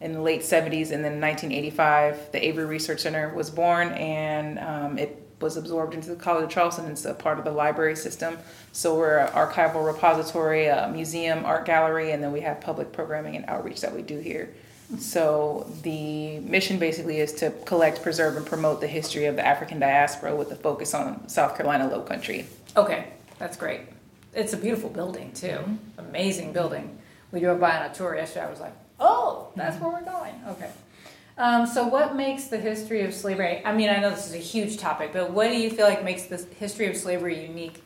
in 0.00 0.12
the 0.12 0.20
late 0.20 0.42
70s, 0.42 0.90
and 0.92 1.04
then 1.04 1.20
1985, 1.20 2.32
the 2.32 2.46
Avery 2.46 2.66
Research 2.66 3.00
Center 3.00 3.34
was 3.34 3.50
born, 3.50 3.88
and 3.92 4.58
um, 4.58 4.98
it 4.98 5.22
was 5.40 5.56
absorbed 5.56 5.94
into 5.94 6.08
the 6.08 6.16
College 6.16 6.44
of 6.44 6.50
Charleston. 6.50 6.86
It's 6.86 7.04
a 7.04 7.14
part 7.14 7.38
of 7.38 7.44
the 7.44 7.50
library 7.50 7.96
system. 7.96 8.38
So 8.72 8.96
we're 8.96 9.18
an 9.18 9.32
archival 9.32 9.84
repository, 9.86 10.66
a 10.66 10.88
museum, 10.92 11.44
art 11.44 11.66
gallery, 11.66 12.12
and 12.12 12.22
then 12.22 12.32
we 12.32 12.40
have 12.40 12.60
public 12.60 12.92
programming 12.92 13.36
and 13.36 13.44
outreach 13.46 13.80
that 13.82 13.94
we 13.94 14.02
do 14.02 14.18
here. 14.18 14.54
So 14.98 15.70
the 15.82 16.38
mission 16.40 16.78
basically 16.78 17.18
is 17.18 17.32
to 17.34 17.50
collect, 17.64 18.02
preserve, 18.02 18.36
and 18.36 18.46
promote 18.46 18.80
the 18.80 18.86
history 18.86 19.26
of 19.26 19.36
the 19.36 19.44
African 19.44 19.80
diaspora 19.80 20.36
with 20.36 20.52
a 20.52 20.56
focus 20.56 20.94
on 20.94 21.28
South 21.28 21.56
Carolina 21.56 21.88
Low 21.88 22.02
Country. 22.02 22.46
Okay, 22.76 23.08
that's 23.38 23.56
great. 23.56 23.80
it's 24.32 24.52
a 24.52 24.56
beautiful 24.56 24.88
building 24.88 25.32
too. 25.32 25.58
Amazing 25.98 26.52
building. 26.52 26.98
We 27.32 27.40
drove 27.40 27.58
by 27.58 27.78
on 27.78 27.90
a 27.90 27.94
tour 27.94 28.14
yesterday. 28.14 28.46
I 28.46 28.50
was 28.50 28.60
like, 28.60 28.74
oh, 29.00 29.48
that's 29.56 29.80
where 29.80 29.90
we're 29.90 30.04
going. 30.04 30.34
Okay. 30.48 30.70
Um, 31.38 31.66
so, 31.66 31.86
what 31.86 32.16
makes 32.16 32.44
the 32.46 32.58
history 32.58 33.02
of 33.02 33.12
slavery? 33.12 33.62
I 33.64 33.74
mean, 33.74 33.90
I 33.90 33.98
know 33.98 34.10
this 34.10 34.26
is 34.26 34.34
a 34.34 34.38
huge 34.38 34.78
topic, 34.78 35.12
but 35.12 35.30
what 35.30 35.48
do 35.48 35.58
you 35.58 35.70
feel 35.70 35.86
like 35.86 36.02
makes 36.02 36.24
the 36.24 36.38
history 36.58 36.86
of 36.86 36.96
slavery 36.96 37.46
unique 37.46 37.82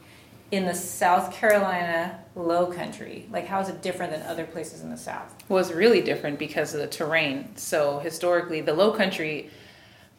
in 0.53 0.67
the 0.67 0.75
South 0.75 1.33
Carolina 1.33 2.21
Low 2.37 2.67
Country? 2.67 3.27
Like, 3.31 3.47
how 3.47 3.61
is 3.61 3.69
it 3.69 3.83
different 3.83 4.13
than 4.13 4.23
other 4.23 4.45
places 4.45 4.83
in 4.83 4.91
the 4.91 4.97
South? 4.97 5.35
Well, 5.49 5.59
it's 5.59 5.73
really 5.73 6.01
different 6.01 6.39
because 6.39 6.75
of 6.75 6.81
the 6.81 6.87
terrain. 6.87 7.57
So, 7.57 7.99
historically, 7.99 8.61
the 8.61 8.75
Low 8.75 8.93
Country 8.93 9.51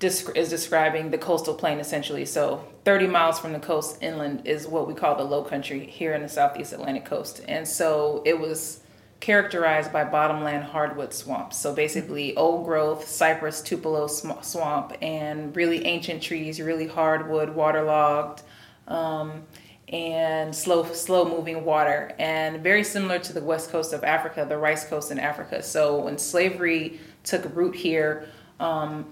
is 0.04 0.50
describing 0.50 1.12
the 1.12 1.18
coastal 1.18 1.54
plain 1.54 1.80
essentially. 1.80 2.26
So 2.26 2.66
30 2.86 3.08
miles 3.08 3.40
from 3.40 3.54
the 3.54 3.60
coast 3.60 3.98
inland 4.02 4.42
is 4.46 4.68
what 4.68 4.88
we 4.88 4.94
call 4.94 5.16
the 5.16 5.24
low 5.24 5.44
country 5.44 5.86
here 5.86 6.14
in 6.14 6.22
the 6.22 6.30
southeast 6.30 6.74
Atlantic 6.74 7.06
coast. 7.06 7.42
And 7.48 7.68
so 7.68 8.24
it 8.26 8.40
was 8.40 8.80
characterized 9.22 9.94
by 9.94 10.04
bottomland 10.04 10.66
hardwood 10.66 11.14
swamps. 11.14 11.58
So 11.58 11.74
basically 11.74 12.36
old 12.36 12.66
growth, 12.66 13.08
cypress, 13.08 13.62
tupelo 13.62 14.08
swamp, 14.08 14.94
and 15.02 15.56
really 15.56 15.86
ancient 15.86 16.22
trees, 16.22 16.60
really 16.60 16.88
hardwood, 16.88 17.56
waterlogged. 17.56 18.42
Um, 18.88 19.44
and 19.88 20.56
slow 20.56 20.86
slow 20.94 21.26
moving 21.26 21.66
water 21.66 22.16
and 22.18 22.64
very 22.64 22.84
similar 22.84 23.20
to 23.20 23.34
the 23.34 23.42
west 23.42 23.70
coast 23.72 23.92
of 23.92 24.06
africa 24.06 24.46
the 24.48 24.58
rice 24.58 24.86
coast 24.86 25.12
in 25.12 25.20
africa 25.20 25.62
so 25.62 26.00
when 26.00 26.18
slavery 26.18 26.98
took 27.26 27.44
root 27.54 27.76
here 27.76 28.26
um, 28.62 29.06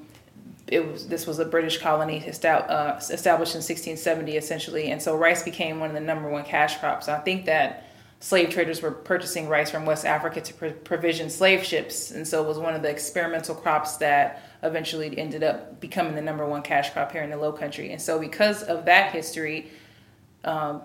it 0.71 0.87
was 0.87 1.07
this 1.07 1.25
was 1.25 1.39
a 1.39 1.45
British 1.45 1.79
colony 1.79 2.19
uh, 2.19 2.99
established 3.09 3.55
in 3.55 3.61
1670 3.61 4.37
essentially, 4.37 4.91
and 4.91 5.01
so 5.01 5.17
rice 5.17 5.43
became 5.43 5.79
one 5.79 5.89
of 5.89 5.95
the 5.95 6.01
number 6.01 6.29
one 6.29 6.43
cash 6.43 6.77
crops. 6.77 7.09
I 7.09 7.19
think 7.19 7.45
that 7.45 7.88
slave 8.19 8.49
traders 8.49 8.81
were 8.81 8.91
purchasing 8.91 9.47
rice 9.47 9.71
from 9.71 9.85
West 9.85 10.05
Africa 10.05 10.41
to 10.41 10.53
pro- 10.53 10.71
provision 10.71 11.29
slave 11.29 11.63
ships, 11.63 12.11
and 12.11 12.27
so 12.27 12.43
it 12.43 12.47
was 12.47 12.57
one 12.57 12.75
of 12.75 12.81
the 12.81 12.89
experimental 12.89 13.55
crops 13.55 13.97
that 13.97 14.43
eventually 14.63 15.17
ended 15.17 15.43
up 15.43 15.79
becoming 15.79 16.15
the 16.15 16.21
number 16.21 16.45
one 16.45 16.61
cash 16.61 16.91
crop 16.91 17.11
here 17.11 17.23
in 17.23 17.29
the 17.29 17.37
Low 17.37 17.51
Country. 17.51 17.91
And 17.91 18.01
so 18.01 18.19
because 18.19 18.63
of 18.63 18.85
that 18.85 19.11
history. 19.11 19.71
Um, 20.43 20.81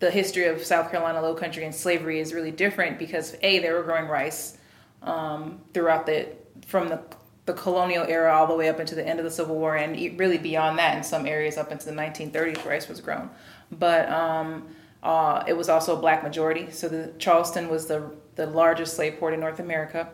the 0.00 0.10
history 0.10 0.46
of 0.46 0.64
South 0.64 0.90
Carolina 0.90 1.20
Low 1.20 1.34
Country 1.34 1.64
and 1.64 1.74
slavery 1.74 2.20
is 2.20 2.32
really 2.32 2.50
different 2.50 2.98
because 2.98 3.36
a 3.42 3.58
they 3.58 3.70
were 3.70 3.82
growing 3.82 4.08
rice 4.08 4.56
um, 5.02 5.60
throughout 5.72 6.06
the 6.06 6.28
from 6.66 6.88
the 6.88 7.00
the 7.46 7.52
colonial 7.54 8.04
era 8.04 8.32
all 8.32 8.46
the 8.46 8.54
way 8.54 8.68
up 8.68 8.80
into 8.80 8.94
the 8.94 9.06
end 9.06 9.18
of 9.18 9.24
the 9.24 9.30
Civil 9.30 9.56
War, 9.56 9.76
and 9.76 9.96
really 10.18 10.38
beyond 10.38 10.78
that 10.78 10.96
in 10.96 11.02
some 11.02 11.26
areas 11.26 11.56
up 11.56 11.72
into 11.72 11.86
the 11.86 11.92
1930s, 11.92 12.64
rice 12.64 12.88
was 12.88 13.00
grown. 13.00 13.30
But 13.72 14.08
um, 14.10 14.68
uh, 15.02 15.42
it 15.46 15.56
was 15.56 15.68
also 15.68 15.96
a 15.96 16.00
black 16.00 16.22
majority. 16.22 16.70
So 16.70 16.88
the 16.88 17.12
Charleston 17.18 17.68
was 17.68 17.86
the 17.86 18.10
the 18.36 18.46
largest 18.46 18.96
slave 18.96 19.18
port 19.18 19.34
in 19.34 19.40
North 19.40 19.58
America, 19.58 20.08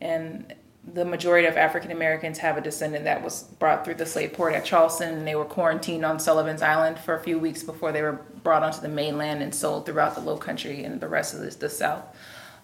and 0.00 0.54
the 0.94 1.04
majority 1.04 1.46
of 1.46 1.56
African 1.56 1.90
Americans 1.90 2.38
have 2.38 2.56
a 2.56 2.60
descendant 2.60 3.04
that 3.04 3.22
was 3.22 3.42
brought 3.42 3.84
through 3.84 3.94
the 3.94 4.06
slave 4.06 4.32
port 4.32 4.54
at 4.54 4.64
Charleston, 4.64 5.14
and 5.14 5.26
they 5.26 5.34
were 5.34 5.44
quarantined 5.44 6.04
on 6.04 6.18
Sullivan's 6.18 6.62
Island 6.62 6.98
for 6.98 7.14
a 7.14 7.20
few 7.20 7.38
weeks 7.38 7.62
before 7.62 7.92
they 7.92 8.02
were 8.02 8.20
brought 8.42 8.62
onto 8.62 8.80
the 8.80 8.88
mainland 8.88 9.42
and 9.42 9.54
sold 9.54 9.86
throughout 9.86 10.14
the 10.14 10.20
Low 10.20 10.36
Country 10.36 10.84
and 10.84 11.00
the 11.00 11.08
rest 11.08 11.34
of 11.34 11.40
the, 11.40 11.50
the 11.50 11.68
South. 11.68 12.04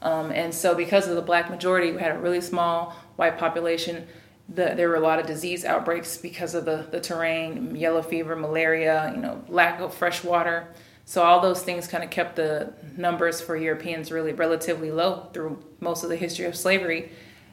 Um, 0.02 0.31
and 0.33 0.54
so, 0.54 0.75
because 0.75 1.09
of 1.09 1.16
the 1.16 1.23
black 1.23 1.50
majority, 1.50 1.93
we 1.93 2.00
had 2.00 2.14
a 2.14 2.19
really 2.19 2.40
small 2.40 2.97
white 3.16 3.38
population. 3.38 4.07
The, 4.49 4.75
there 4.76 4.88
were 4.88 4.97
a 4.97 5.00
lot 5.00 5.19
of 5.19 5.26
disease 5.26 5.64
outbreaks 5.64 6.19
because 6.19 6.54
of 6.54 6.64
the, 6.66 6.87
the 6.90 7.00
terrain, 7.00 7.75
yellow 7.75 8.02
fever, 8.02 8.37
malaria, 8.37 9.12
you 9.14 9.21
know, 9.21 9.43
lack 9.49 9.81
of 9.81 9.95
fresh 9.95 10.23
water. 10.23 10.69
So 11.06 11.23
all 11.23 11.40
those 11.40 11.62
things 11.62 11.87
kind 11.87 12.02
of 12.02 12.11
kept 12.11 12.37
the 12.37 12.73
numbers 12.96 13.40
for 13.40 13.56
Europeans 13.56 14.11
really 14.11 14.32
relatively 14.32 14.90
low 14.90 15.28
through 15.32 15.62
most 15.80 16.02
of 16.02 16.11
the 16.11 16.16
history 16.16 16.46
of 16.46 16.56
slavery. 16.56 17.12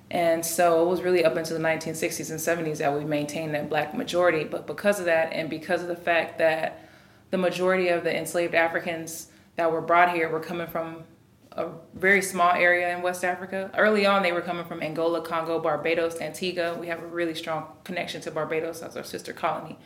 And 0.09 0.45
so 0.45 0.83
it 0.83 0.89
was 0.89 1.01
really 1.01 1.23
up 1.23 1.37
into 1.37 1.53
the 1.53 1.59
1960s 1.59 2.31
and 2.31 2.39
70s 2.67 2.77
that 2.77 2.93
we 2.93 3.05
maintained 3.05 3.55
that 3.55 3.69
black 3.69 3.95
majority. 3.95 4.43
But 4.43 4.67
because 4.67 4.99
of 4.99 5.05
that, 5.05 5.33
and 5.33 5.49
because 5.49 5.81
of 5.81 5.87
the 5.87 5.95
fact 5.95 6.37
that 6.39 6.85
the 7.29 7.37
majority 7.37 7.87
of 7.89 8.03
the 8.03 8.15
enslaved 8.15 8.55
Africans 8.55 9.27
that 9.55 9.71
were 9.71 9.81
brought 9.81 10.13
here 10.13 10.29
were 10.29 10.39
coming 10.39 10.67
from 10.67 11.03
a 11.53 11.69
very 11.95 12.21
small 12.21 12.53
area 12.53 12.95
in 12.95 13.01
West 13.01 13.25
Africa. 13.25 13.69
Early 13.77 14.05
on, 14.05 14.23
they 14.23 14.31
were 14.31 14.41
coming 14.41 14.65
from 14.65 14.81
Angola, 14.81 15.21
Congo, 15.21 15.59
Barbados, 15.59 16.19
Antigua. 16.21 16.77
We 16.77 16.87
have 16.87 17.03
a 17.03 17.07
really 17.07 17.35
strong 17.35 17.67
connection 17.83 18.21
to 18.21 18.31
Barbados 18.31 18.81
as 18.81 18.95
our 18.95 19.03
sister 19.03 19.33
colony. 19.33 19.77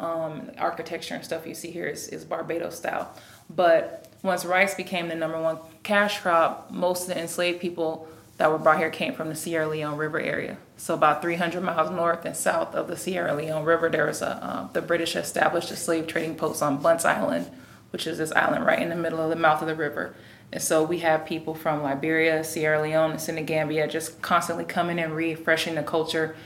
Um, 0.00 0.52
architecture 0.58 1.14
and 1.16 1.24
stuff 1.24 1.46
you 1.46 1.54
see 1.54 1.72
here 1.72 1.86
is, 1.86 2.08
is 2.08 2.24
Barbados 2.24 2.76
style. 2.76 3.12
But 3.50 4.08
once 4.22 4.44
rice 4.44 4.74
became 4.74 5.08
the 5.08 5.14
number 5.14 5.40
one 5.40 5.58
cash 5.82 6.20
crop, 6.20 6.70
most 6.70 7.02
of 7.02 7.08
the 7.08 7.20
enslaved 7.20 7.60
people 7.60 8.08
that 8.36 8.50
were 8.50 8.58
brought 8.58 8.78
here 8.78 8.90
came 8.90 9.12
from 9.12 9.28
the 9.28 9.34
Sierra 9.34 9.68
Leone 9.68 9.96
River 9.96 10.20
area. 10.20 10.56
So 10.76 10.94
about 10.94 11.22
300 11.22 11.60
miles 11.60 11.90
north 11.90 12.24
and 12.24 12.36
south 12.36 12.74
of 12.74 12.86
the 12.86 12.96
Sierra 12.96 13.34
Leone 13.34 13.64
River, 13.64 13.88
there 13.88 14.06
was 14.06 14.22
a 14.22 14.28
uh, 14.28 14.72
the 14.72 14.80
British 14.80 15.16
established 15.16 15.72
a 15.72 15.76
slave 15.76 16.06
trading 16.06 16.36
post 16.36 16.62
on 16.62 16.80
Bunce 16.80 17.04
Island, 17.04 17.50
which 17.90 18.06
is 18.06 18.18
this 18.18 18.32
island 18.32 18.64
right 18.64 18.80
in 18.80 18.88
the 18.90 18.96
middle 18.96 19.20
of 19.20 19.30
the 19.30 19.36
mouth 19.36 19.60
of 19.60 19.66
the 19.66 19.74
river. 19.74 20.14
And 20.52 20.62
so 20.62 20.82
we 20.82 21.00
have 21.00 21.26
people 21.26 21.54
from 21.54 21.82
Liberia, 21.82 22.42
Sierra 22.42 22.80
Leone, 22.80 23.12
and 23.12 23.20
Senegambia 23.20 23.88
just 23.88 24.22
constantly 24.22 24.64
coming 24.64 24.98
and 24.98 25.14
refreshing 25.14 25.74
the 25.74 25.82
culture. 25.82 26.36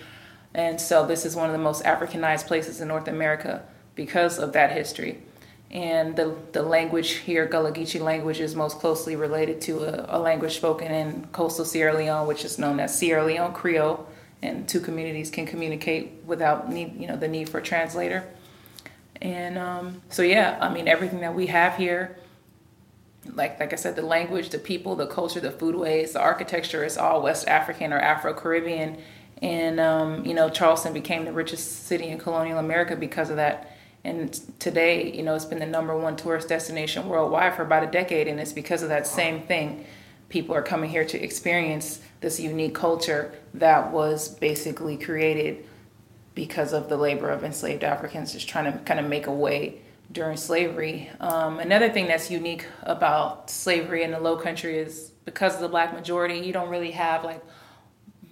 And 0.55 0.81
so 0.81 1.07
this 1.07 1.25
is 1.25 1.35
one 1.35 1.47
of 1.47 1.53
the 1.53 1.63
most 1.63 1.85
Africanized 1.85 2.47
places 2.47 2.81
in 2.81 2.89
North 2.89 3.09
America 3.09 3.63
because 3.95 4.39
of 4.39 4.53
that 4.53 4.73
history. 4.73 5.23
And 5.71 6.15
the, 6.17 6.37
the 6.53 6.63
language 6.63 7.13
here, 7.13 7.47
Gullah 7.47 7.73
Geechee 7.73 8.01
language, 8.01 8.41
is 8.41 8.55
most 8.55 8.79
closely 8.79 9.17
related 9.17 9.63
to 9.63 9.85
a, 9.85 10.19
a 10.19 10.19
language 10.19 10.57
spoken 10.57 10.93
in 10.93 11.27
coastal 11.33 11.65
Sierra 11.65 11.97
Leone, 11.97 12.27
which 12.27 12.45
is 12.45 12.59
known 12.59 12.79
as 12.79 12.97
Sierra 12.97 13.25
Leone 13.25 13.55
Creole. 13.55 14.07
And 14.43 14.69
two 14.69 14.81
communities 14.81 15.31
can 15.31 15.47
communicate 15.47 16.25
without 16.27 16.69
need, 16.69 17.01
you 17.01 17.07
know, 17.07 17.17
the 17.17 17.29
need 17.29 17.49
for 17.49 17.59
a 17.59 17.63
translator. 17.63 18.29
And 19.23 19.57
um, 19.57 20.03
so, 20.11 20.23
yeah, 20.23 20.59
I 20.61 20.73
mean, 20.73 20.89
everything 20.89 21.21
that 21.21 21.35
we 21.35 21.47
have 21.47 21.77
here 21.77 22.19
like 23.35 23.61
like 23.61 23.73
I 23.73 23.77
said, 23.77 23.97
the 23.97 24.03
language, 24.03 24.51
the 24.51 24.59
people, 24.59 24.97
the 24.97 25.07
culture, 25.07 25.41
the 25.41 25.51
foodways, 25.51 26.13
the 26.13 26.21
architecture 26.21 26.85
is 26.85 26.99
all 26.99 27.23
West 27.23 27.47
African 27.49 27.93
or 27.93 27.99
Afro 27.99 28.35
Caribbean. 28.35 28.99
And 29.43 29.81
um, 29.81 30.25
you 30.25 30.35
know, 30.35 30.49
Charleston 30.49 30.93
became 30.93 31.25
the 31.25 31.33
richest 31.33 31.87
city 31.87 32.07
in 32.07 32.19
colonial 32.19 32.59
America 32.59 32.97
because 32.97 33.29
of 33.29 33.37
that. 33.37 33.77
And 34.05 34.33
today, 34.59 35.13
you 35.13 35.23
know, 35.23 35.35
it's 35.35 35.45
been 35.45 35.59
the 35.59 35.67
number 35.67 35.97
one 35.97 36.17
tourist 36.17 36.49
destination 36.49 37.09
worldwide 37.09 37.55
for 37.55 37.63
about 37.63 37.85
a 37.85 37.87
decade, 37.89 38.29
and 38.29 38.41
it's 38.41 38.53
because 38.53 38.83
of 38.83 38.89
that 38.89 39.07
same 39.07 39.43
thing. 39.43 39.85
People 40.29 40.55
are 40.55 40.63
coming 40.63 40.91
here 40.91 41.05
to 41.05 41.23
experience 41.23 42.01
this 42.21 42.41
unique 42.41 42.75
culture 42.75 43.33
that 43.55 43.93
was 43.93 44.29
basically 44.29 44.97
created 44.97 45.65
because 46.35 46.73
of 46.73 46.89
the 46.89 46.97
labor 46.97 47.29
of 47.29 47.45
enslaved 47.45 47.85
Africans 47.85 48.33
just 48.33 48.49
trying 48.49 48.73
to 48.73 48.79
kind 48.81 48.99
of 48.99 49.07
make 49.07 49.27
a 49.27 49.33
way 49.33 49.83
during 50.11 50.37
slavery. 50.37 51.11
Um, 51.21 51.59
another 51.59 51.91
thing 51.91 52.07
that's 52.07 52.31
unique 52.31 52.67
about 52.83 53.51
slavery 53.51 54.03
in 54.03 54.11
the 54.11 54.21
Low 54.21 54.37
Country 54.37 54.79
is 54.79 55.13
because 55.25 55.55
of 55.55 55.61
the 55.61 55.69
black 55.69 55.93
majority, 55.95 56.39
you 56.39 56.53
don't 56.53 56.69
really 56.69 56.93
have 56.93 57.25
like 57.25 57.43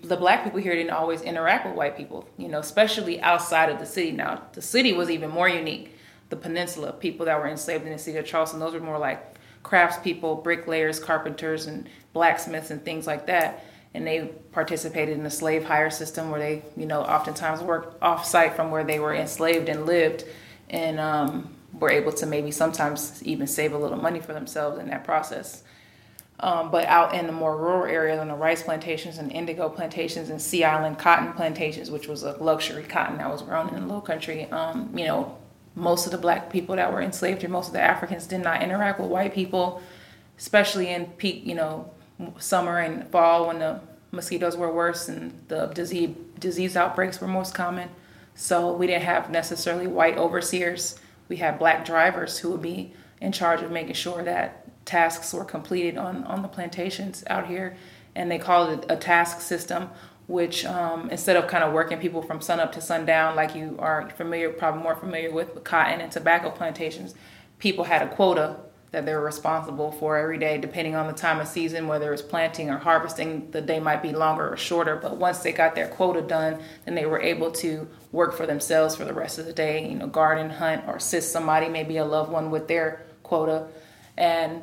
the 0.03 0.17
black 0.17 0.45
people 0.45 0.61
here 0.61 0.75
didn't 0.75 0.93
always 0.93 1.23
interact 1.23 1.67
with 1.67 1.75
white 1.75 1.97
people, 1.97 2.29
you 2.37 2.49
know, 2.49 2.59
especially 2.59 3.21
outside 3.21 3.69
of 3.71 3.79
the 3.79 3.87
city. 3.87 4.13
Now, 4.13 4.43
the 4.53 4.63
city 4.63 4.93
was 4.93 5.11
even 5.11 5.31
more 5.31 5.49
unique. 5.49 5.97
The 6.29 6.37
peninsula, 6.37 6.93
people 6.93 7.27
that 7.27 7.39
were 7.39 7.49
enslaved 7.49 7.85
in 7.85 7.93
the 7.93 7.99
city 7.99 8.19
of 8.19 8.27
Charleston, 8.27 8.61
those 8.61 8.73
were 8.75 8.81
more 8.81 8.99
like 8.99 9.35
craftspeople, 9.65 10.43
bricklayers, 10.43 10.99
carpenters, 11.01 11.67
and 11.67 11.89
blacksmiths, 12.13 12.71
and 12.71 12.85
things 12.85 13.07
like 13.07 13.27
that. 13.27 13.65
And 13.93 14.07
they 14.07 14.31
participated 14.53 15.17
in 15.17 15.25
the 15.25 15.31
slave 15.31 15.65
hire 15.65 15.91
system 15.91 16.31
where 16.31 16.41
they, 16.41 16.63
you 16.77 16.87
know, 16.87 17.03
oftentimes 17.03 17.61
worked 17.61 18.01
off 18.03 18.25
site 18.25 18.55
from 18.55 18.71
where 18.71 18.85
they 18.85 19.01
were 19.01 19.15
enslaved 19.15 19.69
and 19.69 19.85
lived. 19.87 20.25
And 20.69 21.01
um, 21.01 21.57
were 21.73 21.91
able 21.91 22.13
to 22.13 22.27
maybe 22.27 22.51
sometimes 22.51 23.23
even 23.23 23.47
save 23.47 23.73
a 23.73 23.79
little 23.79 23.99
money 23.99 24.21
for 24.21 24.33
themselves 24.33 24.79
in 24.79 24.89
that 24.89 25.05
process. 25.05 25.63
Um, 26.43 26.71
but 26.71 26.87
out 26.87 27.15
in 27.15 27.27
the 27.27 27.33
more 27.33 27.57
rural 27.57 27.85
areas, 27.85 28.19
on 28.19 28.29
the 28.29 28.35
rice 28.35 28.63
plantations 28.63 29.19
and 29.19 29.31
indigo 29.31 29.69
plantations 29.69 30.31
and 30.31 30.41
Sea 30.41 30.65
Island 30.65 30.99
cotton 30.99 31.35
plantations, 31.35 31.91
which 31.91 32.09
was 32.09 32.23
a 32.23 32.33
luxury 32.43 32.83
cotton 32.83 33.19
that 33.19 33.31
was 33.31 33.43
grown 33.43 33.69
in 33.69 33.75
the 33.75 33.87
Low 33.87 34.01
Country, 34.01 34.51
um, 34.51 34.91
you 34.97 35.05
know, 35.05 35.37
most 35.75 36.07
of 36.07 36.13
the 36.13 36.19
black 36.19 36.51
people 36.51 36.77
that 36.77 36.93
were 36.93 37.03
enslaved 37.03 37.43
here, 37.43 37.51
most 37.51 37.69
of 37.69 37.73
the 37.75 37.81
Africans 37.81 38.27
did 38.27 38.43
not 38.43 38.63
interact 38.63 38.99
with 38.99 39.11
white 39.11 39.35
people, 39.35 39.83
especially 40.39 40.89
in 40.89 41.07
peak, 41.07 41.45
you 41.45 41.55
know, 41.55 41.91
summer 42.39 42.79
and 42.79 43.09
fall 43.11 43.49
when 43.49 43.59
the 43.59 43.81
mosquitoes 44.11 44.57
were 44.57 44.73
worse 44.73 45.09
and 45.09 45.33
the 45.49 45.67
disease 45.67 46.17
disease 46.39 46.77
outbreaks 46.77 47.21
were 47.21 47.29
most 47.29 47.55
common. 47.55 47.89
So 48.35 48.73
we 48.75 48.87
didn't 48.87 49.03
have 49.03 49.31
necessarily 49.31 49.87
white 49.87 50.17
overseers 50.17 50.99
we 51.31 51.37
had 51.37 51.59
black 51.59 51.87
drivers 51.87 52.39
who 52.39 52.51
would 52.51 52.61
be 52.61 52.93
in 53.21 53.33
charge 53.33 53.63
of 53.63 53.71
making 53.71 53.95
sure 53.95 54.23
that 54.25 54.67
tasks 54.91 55.33
were 55.33 55.45
completed 55.45 55.97
on, 55.97 56.25
on 56.25 56.43
the 56.43 56.49
plantations 56.49 57.23
out 57.29 57.47
here. 57.47 57.77
And 58.17 58.29
they 58.29 58.39
called 58.39 58.71
it 58.71 58.87
a 58.89 58.97
task 58.97 59.41
system, 59.41 59.89
which 60.27 60.65
um, 60.65 61.09
instead 61.11 61.37
of 61.37 61.47
kind 61.47 61.63
of 61.63 61.73
working 61.73 61.99
people 61.99 62.23
from 62.23 62.41
sunup 62.41 62.73
to 62.73 62.81
sundown, 62.81 63.37
like 63.37 63.55
you 63.55 63.77
are 63.79 64.11
familiar, 64.11 64.51
probably 64.51 64.83
more 64.83 64.97
familiar 64.97 65.33
with, 65.33 65.55
with 65.55 65.63
cotton 65.63 66.01
and 66.01 66.11
tobacco 66.11 66.51
plantations, 66.51 67.15
people 67.61 67.85
had 67.85 68.03
a 68.03 68.09
quota 68.09 68.57
that 68.91 69.07
they 69.07 69.15
were 69.15 69.25
responsible 69.25 69.93
for 69.93 70.19
every 70.19 70.39
day, 70.39 70.59
depending 70.59 70.97
on 70.97 71.07
the 71.07 71.13
time 71.13 71.39
of 71.39 71.47
season, 71.47 71.87
whether 71.87 72.13
it's 72.13 72.23
planting 72.23 72.69
or 72.69 72.79
harvesting. 72.79 73.49
The 73.53 73.61
day 73.61 73.79
might 73.79 74.03
be 74.03 74.11
longer 74.11 74.53
or 74.53 74.57
shorter, 74.57 74.97
but 74.97 75.17
once 75.17 75.39
they 75.39 75.53
got 75.53 75.77
their 75.77 75.87
quota 75.87 76.21
done, 76.21 76.59
then 76.85 76.97
they 76.97 77.07
were 77.07 77.21
able 77.21 77.53
to 77.53 77.87
work 78.11 78.35
for 78.35 78.47
themselves 78.47 78.97
for 78.97 79.05
the 79.05 79.15
rest 79.15 79.39
of 79.39 79.47
the 79.47 79.53
day. 79.53 79.89
You 79.89 79.95
know, 79.95 80.09
garden, 80.09 80.51
hunt, 80.51 80.83
or 80.89 80.97
assist 80.97 81.31
somebody, 81.31 81.69
maybe 81.69 81.99
a 81.99 82.05
loved 82.05 82.33
one, 82.33 82.51
with 82.51 82.67
their 82.67 83.07
quota, 83.23 83.69
and 84.17 84.63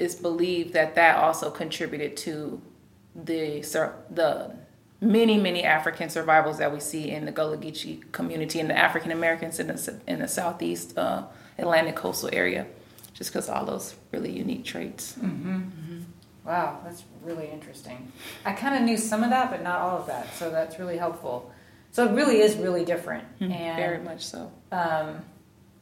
it's 0.00 0.14
believed 0.14 0.72
that 0.72 0.94
that 0.94 1.16
also 1.18 1.50
contributed 1.50 2.16
to 2.16 2.60
the 3.14 3.60
the 4.10 4.56
many 5.00 5.38
many 5.38 5.62
African 5.62 6.08
survivals 6.10 6.58
that 6.58 6.72
we 6.72 6.80
see 6.80 7.10
in 7.10 7.26
the 7.26 7.32
Gullah 7.32 7.58
Geechee 7.58 8.10
community 8.12 8.60
and 8.60 8.70
the 8.70 8.76
African 8.76 9.12
Americans 9.12 9.60
in 9.60 9.66
the 9.66 10.00
in 10.06 10.20
the 10.20 10.28
southeast 10.28 10.96
uh, 10.96 11.24
Atlantic 11.58 11.96
coastal 11.96 12.30
area 12.32 12.66
just 13.14 13.30
because 13.30 13.48
all 13.48 13.66
those 13.66 13.94
really 14.12 14.32
unique 14.32 14.64
traits. 14.64 15.14
Mm-hmm. 15.18 15.56
Mm-hmm. 15.56 15.98
Wow, 16.46 16.80
that's 16.82 17.04
really 17.22 17.50
interesting. 17.50 18.10
I 18.46 18.52
kind 18.52 18.74
of 18.74 18.82
knew 18.82 18.96
some 18.96 19.22
of 19.22 19.30
that, 19.30 19.50
but 19.50 19.62
not 19.62 19.80
all 19.80 19.98
of 19.98 20.06
that. 20.06 20.34
So 20.34 20.50
that's 20.50 20.78
really 20.78 20.96
helpful. 20.96 21.52
So 21.92 22.08
it 22.08 22.12
really 22.12 22.40
is 22.40 22.56
really 22.56 22.84
different, 22.84 23.24
mm-hmm. 23.38 23.52
and 23.52 23.76
very 23.76 23.98
much 23.98 24.24
so. 24.24 24.50
Um, 24.72 25.22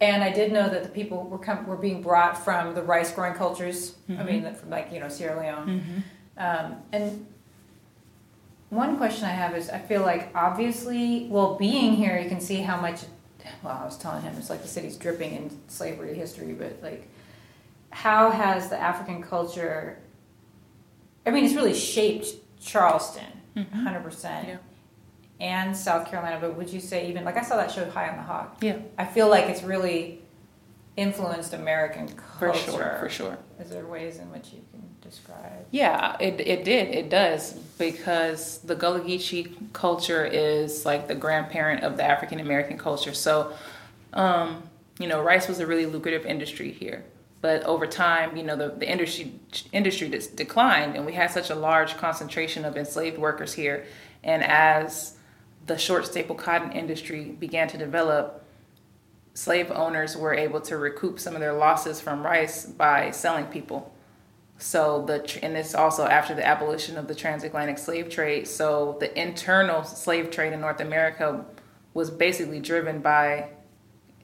and 0.01 0.23
I 0.23 0.31
did 0.31 0.53
know 0.53 0.69
that 0.69 0.83
the 0.85 0.89
people 0.89 1.25
were 1.25 1.39
com- 1.39 1.67
were 1.67 1.77
being 1.77 2.03
brought 2.03 2.43
from 2.43 2.75
the 2.75 2.83
rice 2.83 3.13
growing 3.13 3.35
cultures. 3.35 3.97
I 4.09 4.13
mm-hmm. 4.13 4.27
mean, 4.27 4.55
from 4.55 4.71
like 4.71 4.93
you 4.93 5.01
know 5.01 5.09
Sierra 5.09 5.41
Leone, 5.41 5.69
mm-hmm. 5.69 6.67
um, 6.67 6.77
and 6.93 7.27
one 8.71 8.97
question 8.97 9.25
I 9.25 9.33
have 9.33 9.57
is 9.57 9.71
I 9.71 9.79
feel 9.79 10.03
like 10.03 10.31
obviously, 10.35 11.27
well, 11.31 11.57
being 11.57 11.95
here, 11.95 12.19
you 12.19 12.29
can 12.29 12.41
see 12.41 12.57
how 12.57 12.81
much. 12.81 13.03
Well, 13.63 13.79
I 13.81 13.85
was 13.85 13.97
telling 13.97 14.23
him 14.23 14.35
it's 14.37 14.51
like 14.51 14.63
the 14.63 14.69
city's 14.69 14.97
dripping 14.97 15.33
in 15.33 15.61
slavery 15.69 16.15
history, 16.15 16.53
but 16.53 16.81
like 16.83 17.09
how 17.91 18.31
has 18.31 18.69
the 18.69 18.79
African 18.79 19.23
culture? 19.23 19.99
I 21.27 21.31
mean, 21.31 21.45
it's 21.45 21.55
really 21.55 21.75
shaped 21.75 22.29
Charleston, 22.61 23.25
100 23.55 23.75
mm-hmm. 23.75 24.05
percent, 24.05 24.61
and 25.41 25.77
South 25.77 26.11
Carolina. 26.11 26.39
But 26.41 26.57
would 26.57 26.71
you 26.71 26.81
say 26.81 27.09
even 27.09 27.25
like 27.25 27.37
I 27.37 27.43
saw 27.43 27.57
that 27.57 27.71
show 27.71 27.89
High 27.91 28.09
on 28.09 28.17
the 28.17 28.23
Hog? 28.23 28.49
Yeah, 28.61 28.79
I 28.97 29.05
feel 29.05 29.29
like 29.29 29.45
it's 29.45 29.63
really 29.63 30.21
influenced 30.97 31.55
American 31.55 32.09
culture. 32.09 32.59
For 32.59 32.71
sure, 32.71 32.97
for 33.01 33.09
sure. 33.09 33.39
Is 33.61 33.71
there 33.71 33.87
ways 33.87 34.19
in 34.19 34.31
which 34.33 34.53
you 34.53 34.61
can 34.73 34.83
describe? 35.01 35.65
Yeah, 35.71 36.17
it, 36.19 36.41
it 36.41 36.65
did. 36.65 36.89
It 36.89 37.09
does 37.09 37.53
because 37.79 38.59
the 38.59 38.75
Gullah 38.75 39.01
Geechee 39.01 39.73
culture 39.73 40.25
is 40.25 40.85
like 40.85 41.07
the 41.07 41.15
grandparent 41.15 41.85
of 41.85 41.97
the 41.97 42.05
African 42.05 42.41
American 42.41 42.77
culture. 42.79 43.15
So, 43.15 43.53
um, 44.13 44.65
you 44.99 45.07
know, 45.07 45.23
rice 45.23 45.47
was 45.47 45.61
a 45.61 45.67
really 45.67 45.87
lucrative 45.87 46.27
industry 46.27 46.73
here. 46.73 47.05
But 47.41 47.63
over 47.63 47.87
time, 47.87 48.37
you 48.37 48.43
know, 48.43 48.57
the, 48.57 48.71
the 48.71 48.91
industry 48.91 49.33
industry 49.73 50.09
declined, 50.35 50.97
and 50.97 51.07
we 51.07 51.13
had 51.13 51.31
such 51.31 51.51
a 51.51 51.55
large 51.55 51.97
concentration 51.97 52.65
of 52.65 52.77
enslaved 52.77 53.19
workers 53.19 53.53
here. 53.53 53.87
And 54.25 54.43
as 54.43 55.17
the 55.69 55.79
short 55.79 56.07
staple 56.07 56.35
cotton 56.35 56.73
industry 56.73 57.25
began 57.39 57.69
to 57.69 57.79
develop, 57.79 58.45
slave 59.35 59.71
owners 59.71 60.17
were 60.17 60.35
able 60.35 60.61
to 60.63 60.77
recoup 60.77 61.21
some 61.21 61.35
of 61.35 61.41
their 61.41 61.53
losses 61.53 62.01
from 62.01 62.25
rice 62.25 62.67
by 62.67 63.11
selling 63.11 63.45
people. 63.47 63.95
So 64.59 65.05
the 65.07 65.39
and 65.45 65.57
it's 65.57 65.75
also 65.75 66.07
after 66.07 66.35
the 66.35 66.45
abolition 66.45 66.97
of 66.97 67.07
the 67.07 67.15
transatlantic 67.15 67.79
slave 67.79 68.11
trade. 68.11 68.49
So 68.49 68.97
the 68.99 69.17
internal 69.21 69.85
slave 69.85 70.33
trade 70.33 70.53
in 70.53 70.61
North 70.61 70.81
America 70.81 71.45
was 71.95 72.11
basically 72.11 72.59
driven 72.59 73.01
by 73.01 73.51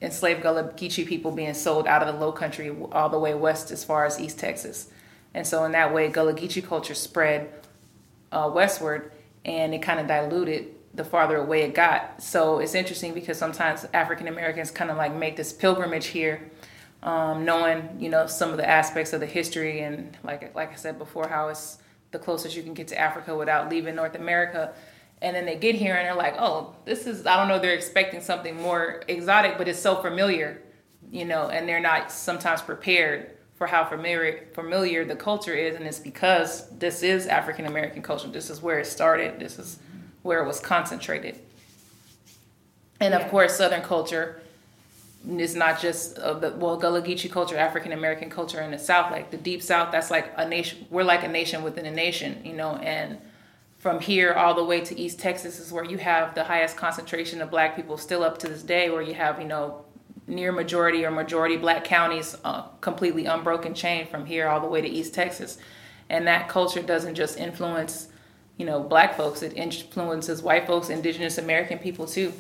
enslaved 0.03 0.43
Gullah 0.43 0.73
Geechee 0.77 1.07
people 1.07 1.31
being 1.31 1.55
sold 1.55 1.87
out 1.87 2.03
of 2.03 2.13
the 2.13 2.21
low 2.21 2.33
country 2.33 2.75
all 2.91 3.09
the 3.09 3.19
way 3.19 3.35
west 3.35 3.71
as 3.71 3.85
far 3.85 4.05
as 4.07 4.19
East 4.19 4.41
Texas. 4.41 4.89
And 5.35 5.47
so 5.47 5.65
in 5.65 5.73
that 5.73 5.95
way, 5.95 6.09
Gullah 6.09 6.35
Geechee 6.35 6.67
culture 6.67 6.95
spread 6.95 7.53
uh, 8.33 8.51
westward 8.53 9.13
and 9.45 9.73
it 9.73 9.83
kind 9.83 10.01
of 10.01 10.09
diluted 10.09 10.75
the 10.95 11.05
farther 11.05 11.37
away 11.37 11.63
it 11.63 11.75
got. 11.75 12.23
So 12.23 12.59
it's 12.59 12.75
interesting 12.75 13.15
because 13.15 13.37
sometimes 13.39 13.87
African 13.93 14.29
Americans 14.29 14.71
kind 14.71 14.91
of 14.91 14.97
like 14.97 15.15
make 15.15 15.37
this 15.37 15.53
pilgrimage 15.53 16.07
here, 16.07 16.51
um, 17.03 17.45
knowing, 17.45 17.97
you 17.99 18.09
know, 18.09 18.27
some 18.27 18.51
of 18.51 18.57
the 18.57 18.69
aspects 18.69 19.13
of 19.13 19.21
the 19.21 19.27
history 19.27 19.81
and 19.81 20.17
like, 20.23 20.55
like 20.55 20.73
I 20.73 20.77
said 20.77 20.99
before, 20.99 21.29
how 21.29 21.49
it's 21.49 21.79
the 22.13 22.19
closest 22.19 22.57
you 22.57 22.63
can 22.63 22.75
get 22.75 22.89
to 22.89 22.99
Africa 22.99 23.37
without 23.37 23.69
leaving 23.69 23.97
North 23.97 24.15
America 24.15 24.73
and 25.25 25.35
then 25.35 25.47
they 25.47 25.57
get 25.57 25.75
here 25.75 25.95
and 25.95 26.07
they're 26.07 26.15
like, 26.15 26.37
oh, 26.39 26.75
this 26.85 27.07
is 27.07 27.27
I 27.27 27.37
don't 27.37 27.49
know, 27.49 27.59
they're 27.59 27.75
expecting 27.75 28.21
something 28.21 28.61
more 28.61 29.03
exotic, 29.09 29.57
but 29.57 29.67
it's 29.69 29.79
so 29.79 29.97
familiar, 29.97 30.61
you 31.11 31.25
know, 31.25 31.49
and 31.49 31.67
they're 31.67 31.81
not 31.81 32.13
sometimes 32.13 32.61
prepared 32.61 33.31
for 33.55 33.67
how 33.67 33.85
familiar 33.85 34.47
familiar 34.53 35.05
the 35.05 35.17
culture 35.17 35.55
is, 35.55 35.77
and 35.77 35.87
it's 35.87 35.99
because 35.99 36.69
this 36.79 37.03
is 37.03 37.27
African 37.27 37.65
American 37.65 38.03
culture. 38.03 38.29
This 38.29 38.51
is 38.51 38.61
where 38.61 38.81
it 38.81 38.87
started. 38.87 39.41
This 39.41 39.59
is 39.59 39.79
where 40.25 40.43
it 40.43 40.47
was 40.47 40.59
concentrated. 40.59 41.39
And 42.99 43.15
of 43.15 43.29
course, 43.31 43.59
Southern 43.59 43.83
culture 43.83 44.41
is 45.29 45.55
not 45.55 45.81
just 45.81 46.19
uh, 46.19 46.35
the 46.35 46.51
well 46.53 46.77
Gullah 46.77 47.03
Geechee 47.03 47.31
culture, 47.31 47.57
African 47.57 47.93
American 47.93 48.29
culture 48.29 48.61
in 48.61 48.73
the 48.73 48.79
South, 48.79 49.13
like 49.13 49.31
the 49.31 49.37
Deep 49.37 49.63
South. 49.63 49.93
That's 49.93 50.11
like 50.11 50.33
a 50.37 50.49
nation. 50.49 50.87
We're 50.91 51.05
like 51.05 51.23
a 51.23 51.29
nation 51.29 51.63
within 51.63 51.87
a 51.87 51.91
nation, 51.91 52.41
you 52.45 52.55
know, 52.55 52.77
and 52.77 53.19
from 53.79 54.01
here 54.01 54.33
all 54.33 54.55
the 54.55 54.65
way 54.65 54.81
to 54.81 54.99
East 54.99 55.21
Texas 55.21 55.61
is 55.61 55.71
where 55.71 55.85
you 55.85 55.99
have 55.99 56.35
the 56.35 56.45
highest 56.45 56.75
concentration 56.75 57.43
of 57.43 57.51
black 57.51 57.77
people 57.77 57.99
still 57.99 58.25
up 58.25 58.39
to 58.39 58.49
this 58.49 58.63
day, 58.63 58.89
where 58.89 59.03
you 59.03 59.13
have, 59.13 59.39
you 59.39 59.47
know, 59.47 59.85
near 60.27 60.53
majority 60.53 61.05
or 61.05 61.11
majority 61.11 61.59
black 61.59 61.85
counties, 61.85 62.35
uh, 62.45 62.63
completely 62.81 63.27
unbroken 63.27 63.75
chain 63.75 64.07
from 64.07 64.25
here 64.25 64.49
all 64.49 64.59
the 64.59 64.67
way 64.67 64.81
to 64.81 64.89
East 64.89 65.13
Texas. 65.13 65.59
And 66.09 66.27
that 66.27 66.49
culture 66.49 66.81
doesn't 66.81 67.15
just 67.15 67.39
influence, 67.39 68.09
you 68.57 68.67
know, 68.67 68.81
black 68.81 69.17
folks, 69.17 69.43
it 69.43 69.53
influences 69.55 70.43
white 70.43 70.67
folks, 70.67 70.89
indigenous 70.89 71.39
American 71.39 71.79
people 71.79 72.07
too. 72.07 72.33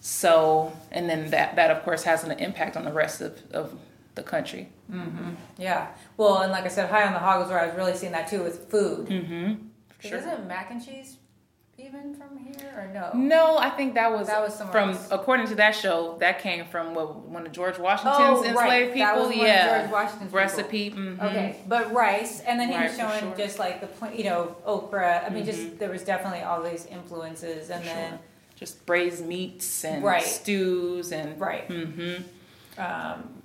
So, 0.00 0.76
and 0.90 1.08
then 1.08 1.30
that, 1.30 1.56
that 1.56 1.70
of 1.70 1.82
course 1.84 2.02
has 2.02 2.24
an 2.24 2.32
impact 2.32 2.76
on 2.76 2.84
the 2.84 2.92
rest 2.92 3.20
of, 3.20 3.38
of 3.52 3.78
the 4.14 4.22
country. 4.22 4.68
Mm-hmm. 4.90 5.30
Yeah. 5.58 5.88
Well, 6.16 6.42
and 6.42 6.52
like 6.52 6.64
I 6.64 6.68
said, 6.68 6.90
High 6.90 7.06
on 7.06 7.12
the 7.12 7.18
Hog 7.18 7.40
was 7.40 7.48
where 7.48 7.60
I 7.60 7.66
was 7.66 7.76
really 7.76 7.94
seeing 7.94 8.12
that 8.12 8.28
too 8.28 8.42
with 8.42 8.70
food. 8.70 9.06
Mm-hmm. 9.06 9.54
Sure. 10.00 10.18
Isn't 10.18 10.48
mac 10.48 10.70
and 10.70 10.84
cheese 10.84 11.16
even 11.82 12.14
from 12.14 12.36
here 12.38 12.72
or 12.76 12.92
no? 12.92 13.10
No, 13.14 13.58
I 13.58 13.70
think 13.70 13.94
that 13.94 14.10
was 14.10 14.28
that 14.28 14.40
was 14.40 14.60
from 14.70 14.90
else. 14.90 15.08
according 15.10 15.46
to 15.48 15.54
that 15.56 15.74
show 15.74 16.16
that 16.20 16.40
came 16.40 16.64
from 16.66 16.94
what, 16.94 17.16
one 17.16 17.46
of 17.46 17.52
George 17.52 17.78
Washington's 17.78 18.16
oh, 18.18 18.44
enslaved 18.44 18.56
right. 18.56 18.92
people. 18.92 19.06
That 19.06 19.28
was 19.28 19.36
yeah, 19.36 19.78
George 19.80 19.92
Washington's 19.92 20.32
recipe. 20.32 20.90
Mm-hmm. 20.90 21.20
Okay, 21.20 21.56
but 21.66 21.92
rice, 21.92 22.40
and 22.40 22.58
then 22.58 22.68
he 22.68 22.74
right, 22.74 22.88
was 22.88 22.96
showing 22.96 23.20
sure. 23.20 23.34
just 23.36 23.58
like 23.58 23.80
the 23.80 24.16
you 24.16 24.24
know 24.24 24.56
okra. 24.64 25.24
I 25.24 25.30
mean, 25.30 25.44
mm-hmm. 25.44 25.52
just 25.52 25.78
there 25.78 25.90
was 25.90 26.02
definitely 26.02 26.42
all 26.42 26.62
these 26.62 26.86
influences, 26.86 27.70
and 27.70 27.84
then 27.84 28.10
sure. 28.10 28.20
just 28.56 28.86
braised 28.86 29.24
meats 29.24 29.84
and 29.84 30.04
right. 30.04 30.22
stews 30.22 31.12
and 31.12 31.40
right. 31.40 31.68
Mm-hmm. 31.68 32.80
Um, 32.80 33.42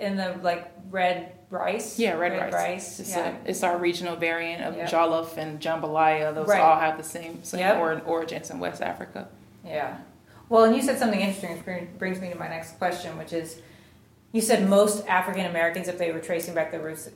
in 0.00 0.16
the 0.16 0.36
like 0.42 0.72
red 0.90 1.39
rice. 1.50 1.98
Yeah, 1.98 2.14
red, 2.14 2.32
red 2.32 2.52
rice. 2.52 2.52
rice. 2.52 3.00
It's, 3.00 3.10
yeah. 3.10 3.34
a, 3.44 3.48
it's 3.48 3.62
our 3.62 3.76
regional 3.76 4.16
variant 4.16 4.62
of 4.62 4.76
yep. 4.76 4.88
jollof 4.88 5.36
and 5.36 5.60
jambalaya. 5.60 6.34
Those 6.34 6.48
right. 6.48 6.60
all 6.60 6.78
have 6.78 6.96
the 6.96 7.04
same 7.04 7.42
same 7.42 7.60
yep. 7.60 7.78
or, 7.78 8.00
origins 8.00 8.50
in 8.50 8.58
West 8.60 8.80
Africa. 8.80 9.28
Yeah. 9.64 9.98
Well, 10.48 10.64
and 10.64 10.74
you 10.74 10.82
said 10.82 10.98
something 10.98 11.20
interesting, 11.20 11.62
which 11.62 11.98
brings 11.98 12.20
me 12.20 12.30
to 12.30 12.36
my 12.36 12.48
next 12.48 12.78
question, 12.78 13.16
which 13.16 13.32
is, 13.32 13.60
you 14.32 14.40
said 14.40 14.68
most 14.68 15.06
African 15.06 15.46
Americans, 15.46 15.86
if 15.86 15.96
they 15.96 16.10
were 16.10 16.18
tracing 16.18 16.54
back 16.54 16.72
their 16.72 16.82
roots, 16.82 17.08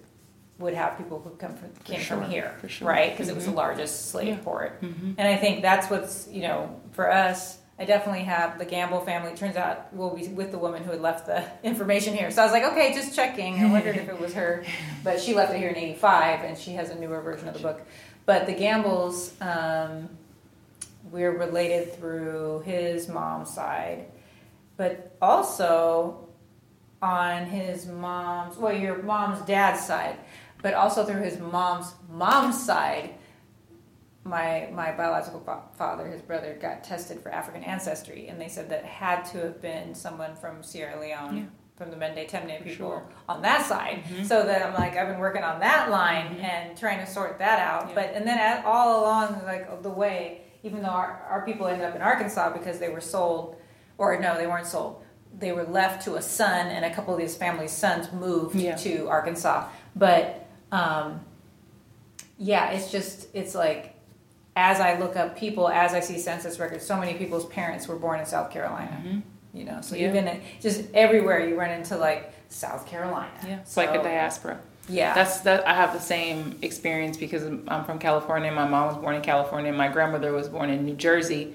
would 0.58 0.74
have 0.74 0.96
people 0.96 1.20
who 1.20 1.30
come 1.30 1.54
from 1.54 1.70
came 1.82 1.98
sure. 1.98 2.18
from 2.18 2.30
here, 2.30 2.54
sure. 2.68 2.86
right? 2.86 3.10
Because 3.10 3.26
mm-hmm. 3.26 3.32
it 3.32 3.34
was 3.36 3.44
the 3.44 3.50
mm-hmm. 3.50 3.58
largest 3.58 4.10
slave 4.10 4.28
yeah. 4.28 4.44
port, 4.44 4.80
mm-hmm. 4.80 5.12
and 5.18 5.28
I 5.28 5.36
think 5.36 5.62
that's 5.62 5.90
what's 5.90 6.28
you 6.30 6.42
know 6.42 6.80
for 6.92 7.10
us 7.10 7.58
I 7.78 7.84
definitely 7.84 8.22
have 8.22 8.58
the 8.58 8.64
Gamble 8.64 9.00
family. 9.00 9.34
Turns 9.34 9.56
out 9.56 9.92
we'll 9.92 10.14
be 10.14 10.28
with 10.28 10.52
the 10.52 10.58
woman 10.58 10.84
who 10.84 10.92
had 10.92 11.00
left 11.00 11.26
the 11.26 11.44
information 11.64 12.14
here. 12.14 12.30
So 12.30 12.42
I 12.42 12.44
was 12.44 12.52
like, 12.52 12.64
okay, 12.72 12.94
just 12.94 13.16
checking. 13.16 13.58
I 13.58 13.70
wondered 13.70 13.96
if 13.96 14.08
it 14.08 14.20
was 14.20 14.32
her, 14.34 14.64
but 15.02 15.20
she 15.20 15.34
left 15.34 15.52
it 15.52 15.58
here 15.58 15.70
in 15.70 15.76
'85, 15.76 16.44
and 16.44 16.58
she 16.58 16.72
has 16.72 16.90
a 16.90 16.98
newer 16.98 17.20
version 17.20 17.48
of 17.48 17.54
the 17.54 17.60
book. 17.60 17.82
But 18.26 18.46
the 18.46 18.54
Gambles, 18.54 19.32
um, 19.40 20.08
we're 21.10 21.36
related 21.36 21.94
through 21.98 22.62
his 22.64 23.08
mom's 23.08 23.50
side, 23.50 24.06
but 24.76 25.16
also 25.20 26.28
on 27.02 27.46
his 27.46 27.86
mom's, 27.86 28.56
well, 28.56 28.72
your 28.72 29.02
mom's 29.02 29.44
dad's 29.46 29.84
side, 29.84 30.16
but 30.62 30.74
also 30.74 31.04
through 31.04 31.22
his 31.22 31.38
mom's 31.38 31.92
mom's 32.08 32.64
side 32.64 33.14
my 34.24 34.68
my 34.72 34.92
biological 34.92 35.40
father, 35.76 36.06
his 36.06 36.22
brother, 36.22 36.58
got 36.60 36.82
tested 36.82 37.20
for 37.20 37.30
African 37.30 37.62
ancestry, 37.62 38.28
and 38.28 38.40
they 38.40 38.48
said 38.48 38.70
that 38.70 38.84
had 38.84 39.24
to 39.26 39.38
have 39.38 39.60
been 39.60 39.94
someone 39.94 40.34
from 40.36 40.62
Sierra 40.62 41.00
Leone. 41.00 41.36
Yeah. 41.36 41.44
From 41.76 41.90
the 41.90 41.96
Mende 41.96 42.28
Temne 42.28 42.62
people 42.62 42.76
sure. 42.76 43.02
on 43.28 43.42
that 43.42 43.66
side, 43.66 44.04
mm-hmm. 44.04 44.22
so 44.22 44.46
that 44.46 44.64
I'm 44.64 44.74
like 44.74 44.96
I've 44.96 45.08
been 45.08 45.18
working 45.18 45.42
on 45.42 45.58
that 45.58 45.90
line 45.90 46.26
mm-hmm. 46.26 46.44
and 46.44 46.78
trying 46.78 47.04
to 47.04 47.06
sort 47.10 47.40
that 47.40 47.58
out. 47.58 47.88
Yeah. 47.88 47.94
But 47.96 48.14
and 48.14 48.24
then 48.24 48.38
at, 48.38 48.64
all 48.64 49.00
along 49.02 49.42
like 49.44 49.82
the 49.82 49.90
way, 49.90 50.42
even 50.62 50.82
though 50.82 50.90
our, 50.90 51.26
our 51.28 51.44
people 51.44 51.66
ended 51.66 51.84
up 51.84 51.96
in 51.96 52.00
Arkansas 52.00 52.52
because 52.52 52.78
they 52.78 52.90
were 52.90 53.00
sold, 53.00 53.56
or 53.98 54.16
no, 54.20 54.38
they 54.38 54.46
weren't 54.46 54.68
sold. 54.68 55.02
they 55.36 55.50
were 55.50 55.64
left 55.64 56.04
to 56.04 56.14
a 56.14 56.22
son, 56.22 56.68
and 56.68 56.84
a 56.84 56.94
couple 56.94 57.12
of 57.12 57.18
these 57.18 57.36
families' 57.36 57.72
sons 57.72 58.12
moved 58.12 58.54
Yeah. 58.54 58.76
to 58.76 59.08
Arkansas. 59.08 59.68
But 59.96 60.46
um, 60.70 61.24
yeah, 62.38 62.70
it's 62.70 62.92
just 62.92 63.26
it's 63.34 63.54
like 63.54 63.93
as 64.56 64.80
I 64.80 64.98
look 64.98 65.16
up 65.16 65.36
people, 65.36 65.68
as 65.68 65.94
I 65.94 66.00
see 66.00 66.18
census 66.18 66.58
records, 66.58 66.84
so 66.86 66.96
many 66.96 67.14
people's 67.14 67.46
parents 67.46 67.88
were 67.88 67.96
born 67.96 68.20
in 68.20 68.26
South 68.26 68.50
Carolina. 68.50 69.02
Mhm. 69.04 69.22
You 69.52 69.64
know, 69.64 69.80
so 69.80 69.94
Yeah. 69.96 70.08
even 70.08 70.40
just 70.60 70.84
everywhere 70.94 71.40
you 71.46 71.58
run 71.58 71.70
into 71.70 71.96
like 71.96 72.32
South 72.48 72.86
Carolina. 72.86 73.30
Yeah, 73.46 73.56
it's 73.60 73.76
like 73.76 73.90
a 73.94 74.02
diaspora. 74.02 74.58
Yeah, 74.88 75.14
That's 75.14 75.40
that. 75.40 75.66
I 75.66 75.74
have 75.74 75.92
the 75.94 76.00
same 76.00 76.58
experience 76.60 77.16
because 77.16 77.42
I'm 77.44 77.84
from 77.84 77.98
California. 77.98 78.52
My 78.52 78.66
mom 78.68 78.88
was 78.88 78.96
born 78.96 79.14
in 79.14 79.22
California. 79.22 79.72
My 79.72 79.88
grandmother 79.88 80.30
was 80.32 80.48
born 80.48 80.68
in 80.70 80.84
New 80.84 80.94
Jersey, 80.94 81.54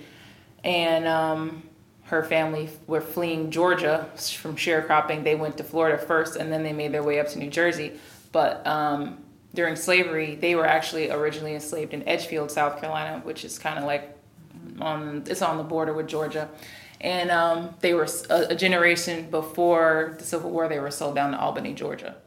and 0.64 1.08
um, 1.08 1.64
her 2.06 2.24
family 2.24 2.70
were 2.88 3.02
fleeing 3.02 3.52
Georgia 3.52 4.08
from 4.40 4.56
sharecropping. 4.56 5.24
They 5.24 5.36
went 5.36 5.58
to 5.58 5.64
Florida 5.64 5.98
first, 5.98 6.38
and 6.38 6.52
then 6.52 6.64
they 6.64 6.74
made 6.74 6.92
their 6.92 7.04
way 7.04 7.20
up 7.20 7.28
to 7.30 7.40
New 7.40 7.50
Jersey. 7.52 8.00
But 8.32 8.66
um, 8.66 9.20
during 9.54 9.76
slavery, 9.76 10.36
they 10.36 10.56
were 10.56 10.66
actually 10.66 11.10
originally 11.10 11.54
enslaved 11.54 11.94
in 11.94 12.08
Edgefield, 12.08 12.52
South 12.52 12.80
Carolina, 12.80 13.22
which 13.24 13.44
is 13.44 13.58
kind 13.58 13.80
of 13.80 13.86
like 13.86 14.16
on 14.80 15.24
it's 15.28 15.42
on 15.42 15.58
the 15.58 15.64
border 15.64 15.94
with 15.94 16.08
Georgia. 16.08 16.50
And 17.02 17.32
um, 17.32 17.76
they 17.80 17.94
were 17.94 18.08
a 18.30 18.56
generation 18.56 19.30
before 19.32 20.16
the 20.18 20.26
Civil 20.26 20.52
War. 20.52 20.68
They 20.68 20.80
were 20.80 20.92
sold 20.92 21.16
down 21.16 21.32
to 21.32 21.40
Albany, 21.40 21.74
Georgia. 21.74 22.18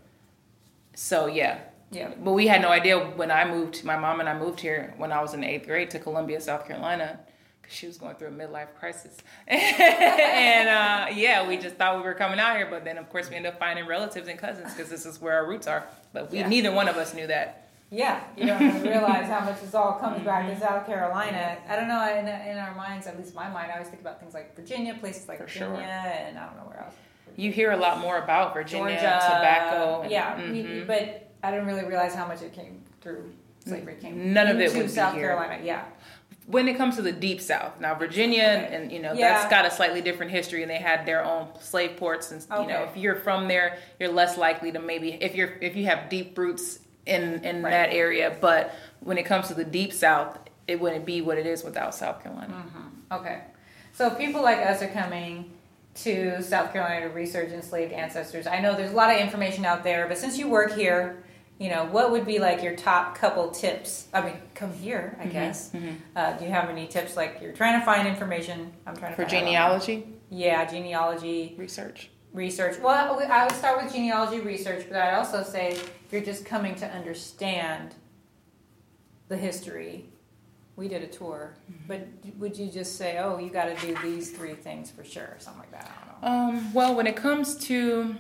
So 0.95 1.27
yeah, 1.27 1.59
yeah. 1.91 2.13
but 2.19 2.33
we 2.33 2.47
had 2.47 2.63
no 2.63 2.71
idea 2.71 2.99
when 2.99 3.31
I 3.31 3.45
moved. 3.45 3.85
My 3.85 3.99
mom 3.99 4.21
and 4.21 4.29
I 4.29 4.39
moved 4.39 4.61
here 4.61 4.95
when 4.97 5.13
I 5.13 5.21
was 5.21 5.35
in 5.35 5.45
eighth 5.45 5.67
grade 5.67 5.91
to 5.91 5.99
Columbia, 5.99 6.41
South 6.41 6.67
Carolina, 6.67 7.21
she 7.69 7.87
was 7.87 7.97
going 7.97 8.15
through 8.17 8.29
a 8.29 8.33
midlife 8.33 8.75
crisis. 8.79 9.17
and 9.49 10.69
uh, 10.69 11.07
yeah, 11.15 11.47
we 11.47 11.57
just 11.57 11.77
thought 11.77 11.97
we 11.97 12.03
were 12.03 12.15
coming 12.15 12.39
out 12.39 12.57
here, 12.57 12.67
but 12.71 12.85
then 12.85 12.99
of 12.99 13.09
course 13.11 13.31
we 13.31 13.37
ended 13.37 13.53
up 13.53 13.59
finding 13.59 13.87
relatives 13.87 14.29
and 14.29 14.39
cousins 14.39 14.73
because 14.75 14.91
this 14.91 15.07
is 15.07 15.21
where 15.21 15.35
our 15.35 15.47
roots 15.47 15.67
are. 15.67 15.87
But 16.13 16.31
we 16.31 16.39
Yeah. 16.39 16.49
neither 16.49 16.73
one 16.73 16.89
of 16.89 16.97
us 16.97 17.15
knew 17.15 17.27
that. 17.27 17.59
Yeah, 17.91 18.23
you 18.39 18.47
don't 18.47 18.83
realize 18.83 19.27
how 19.29 19.41
much 19.41 19.61
this 19.61 19.75
all 19.75 19.93
comes 19.95 20.25
back 20.25 20.45
Mm-hmm. 20.47 20.55
to 20.61 20.67
South 20.67 20.87
Carolina. 20.87 21.59
I 21.69 21.77
don't 21.77 21.89
know, 21.89 22.09
in, 22.19 22.27
in 22.27 22.57
our 22.59 22.75
minds, 22.75 23.07
at 23.07 23.19
least 23.19 23.35
my 23.35 23.51
mind, 23.51 23.71
I 23.71 23.75
always 23.75 23.89
think 23.89 24.01
about 24.01 24.19
things 24.19 24.33
like 24.33 24.57
Virginia, 24.57 24.95
places 24.95 25.29
like 25.29 25.39
For 25.39 25.45
Virginia, 25.45 25.77
sure. 25.77 25.83
and 25.83 26.39
I 26.39 26.47
don't 26.47 26.57
know 26.57 26.63
where 26.65 26.81
else. 26.85 26.95
You 27.37 27.53
hear 27.53 27.73
a 27.73 27.77
lot 27.77 27.99
more 27.99 28.17
about 28.19 28.55
Virginia, 28.55 28.95
Georgia, 28.95 29.21
tobacco. 29.27 30.03
and- 30.03 30.11
yeah, 30.11 30.37
mhm. 30.37 30.87
but 30.87 31.29
I 31.43 31.51
didn't 31.51 31.67
really 31.67 31.85
realize 31.85 32.15
how 32.15 32.27
much 32.27 32.41
it 32.43 32.53
came 32.55 32.83
through 33.03 33.31
slavery. 33.65 33.97
Came 34.01 34.33
None 34.33 34.49
of 34.49 34.59
it 34.61 34.73
be 34.73 34.89
South 34.89 35.15
here. 35.15 35.29
Carolina. 35.29 35.63
Yeah, 35.63 35.85
when 36.47 36.67
it 36.69 36.77
comes 36.77 36.97
to 36.97 37.03
the 37.03 37.13
deep 37.13 37.41
south 37.41 37.79
now 37.81 37.95
virginia 37.95 38.65
Okay. 38.67 38.75
and 38.75 38.93
you 38.93 38.99
know 39.01 39.13
Yeah. 39.13 39.29
that's 39.39 39.51
got 39.51 39.65
a 39.65 39.71
slightly 39.71 40.01
different 40.01 40.33
history 40.33 40.63
and 40.63 40.71
they 40.71 40.79
had 40.79 41.07
their 41.07 41.25
own 41.25 41.49
slave 41.61 41.97
ports 41.97 42.33
and 42.33 42.43
you 42.61 42.67
know 42.67 42.83
if 42.91 42.97
you're 42.97 43.15
from 43.17 43.49
there 43.49 43.79
you're 44.01 44.11
less 44.11 44.37
likely 44.37 44.73
to 44.73 44.79
maybe 44.81 45.13
if 45.13 45.35
you're 45.35 45.55
if 45.61 45.77
you 45.77 45.85
have 45.87 46.09
deep 46.09 46.37
roots 46.37 46.81
in 47.07 47.45
in 47.45 47.63
Right. 47.63 47.71
that 47.71 47.91
area 47.93 48.37
but 48.41 48.75
when 49.01 49.19
it 49.19 49.25
comes 49.25 49.49
to 49.49 49.55
the 49.55 49.65
deep 49.65 49.93
south 49.93 50.39
it 50.67 50.81
wouldn't 50.81 51.05
be 51.05 51.21
what 51.21 51.39
it 51.39 51.47
is 51.47 51.63
without 51.65 51.95
south 51.95 52.23
carolina 52.23 52.55
mm-hmm. 52.55 52.89
Okay. 53.15 53.43
So 53.93 54.09
people 54.11 54.41
like 54.43 54.59
us 54.59 54.81
are 54.81 54.89
coming 54.89 55.51
to 55.97 56.43
South 56.43 56.73
Carolina 56.73 57.09
to 57.09 57.15
research 57.15 57.51
enslaved 57.53 57.93
ancestors. 57.93 58.47
I 58.47 58.59
know 58.59 58.75
there's 58.75 58.93
a 58.93 58.97
lot 58.97 59.15
of 59.15 59.21
information 59.21 59.67
out 59.67 59.85
there, 59.85 60.09
but 60.09 60.17
since 60.17 60.39
you 60.39 60.49
work 60.49 60.73
here, 60.75 61.23
you 61.63 61.69
know, 61.71 61.85
what 61.85 62.11
would 62.11 62.27
be 62.27 62.39
like 62.41 62.61
your 62.63 62.75
top 62.75 63.17
couple 63.17 63.49
tips? 63.51 64.09
I 64.13 64.21
mean, 64.23 64.35
come 64.55 64.73
here, 64.73 65.17
Mm-hmm. 65.19 65.29
I 65.29 65.33
guess. 65.33 65.71
Uh, 66.17 66.33
do 66.37 66.45
you 66.45 66.51
have 66.51 66.69
any 66.69 66.87
tips? 66.89 67.17
Like 67.17 67.39
you're 67.41 67.53
trying 67.53 67.79
to 67.79 67.87
find 67.87 68.09
information. 68.09 68.73
I'm 68.87 68.97
trying 68.97 69.13
to 69.13 69.17
for 69.17 69.25
genealogy 69.25 70.05
Yeah, 70.29 70.65
genealogy 70.65 71.55
research 71.57 72.11
research. 72.33 72.79
Well, 72.81 73.21
I 73.31 73.45
would 73.45 73.55
start 73.55 73.83
with 73.83 73.93
genealogy 73.93 74.41
research, 74.41 74.87
but 74.89 74.97
I'd 75.01 75.15
also 75.15 75.43
say 75.45 75.79
you're 76.11 76.23
just 76.23 76.45
coming 76.45 76.75
to 76.77 76.87
understand 76.87 77.95
the 79.29 79.37
history. 79.37 80.07
We 80.75 80.89
did 80.89 81.03
a 81.03 81.07
tour, 81.07 81.55
Mm-hmm. 81.71 81.87
but 81.87 82.01
would 82.39 82.57
you 82.57 82.69
just 82.71 82.97
say, 82.97 83.19
"Oh, 83.19 83.39
you 83.39 83.51
got 83.51 83.67
to 83.67 83.87
do 83.87 83.95
these 84.03 84.31
three 84.33 84.55
things 84.55 84.91
for 84.91 85.05
sure," 85.05 85.25
or 85.25 85.37
something 85.39 85.61
like 85.61 85.71
that? 85.73 85.91
I 85.93 86.11
don't 86.11 86.55
know. 86.55 86.59
Um, 86.59 86.73
well, 86.75 86.95
when 86.97 87.07
it 87.07 87.15
comes 87.15 87.55
to, 87.67 88.17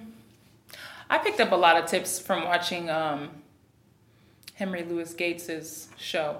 I 1.12 1.18
picked 1.18 1.40
up 1.40 1.52
a 1.52 1.56
lot 1.56 1.76
of 1.76 1.84
tips 1.90 2.18
from 2.18 2.44
watching 2.44 2.88
um, 2.88 3.28
Henry 4.54 4.82
Louis 4.82 5.12
Gates's 5.12 5.88
show. 5.98 6.38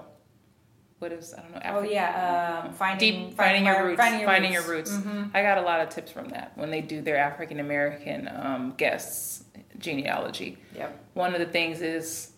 What 0.97 1.11
is 1.11 1.33
I 1.33 1.41
don't 1.41 1.51
know. 1.51 1.59
Oh 1.63 1.81
Afri- 1.83 1.91
yeah, 1.91 2.63
um, 2.65 2.73
finding 2.73 3.27
Deep 3.29 3.37
finding 3.37 3.65
your 3.65 3.85
roots. 3.85 3.99
Finding 3.99 4.21
your 4.21 4.29
Finding 4.29 4.53
roots. 4.53 4.65
your 4.67 4.75
roots. 4.75 4.91
Mhm. 4.91 5.29
I 5.35 5.41
got 5.43 5.57
a 5.57 5.61
lot 5.61 5.81
of 5.81 5.89
tips 5.89 6.11
from 6.11 6.29
that 6.29 6.53
when 6.57 6.71
they 6.71 6.81
do 6.81 7.01
their 7.01 7.17
African 7.17 7.59
American 7.59 8.27
um, 8.33 8.73
guests 8.77 9.43
genealogy. 9.77 10.57
Yep. 10.75 10.97
One 11.13 11.33
of 11.35 11.39
the 11.39 11.45
things 11.45 11.81
is 11.81 12.31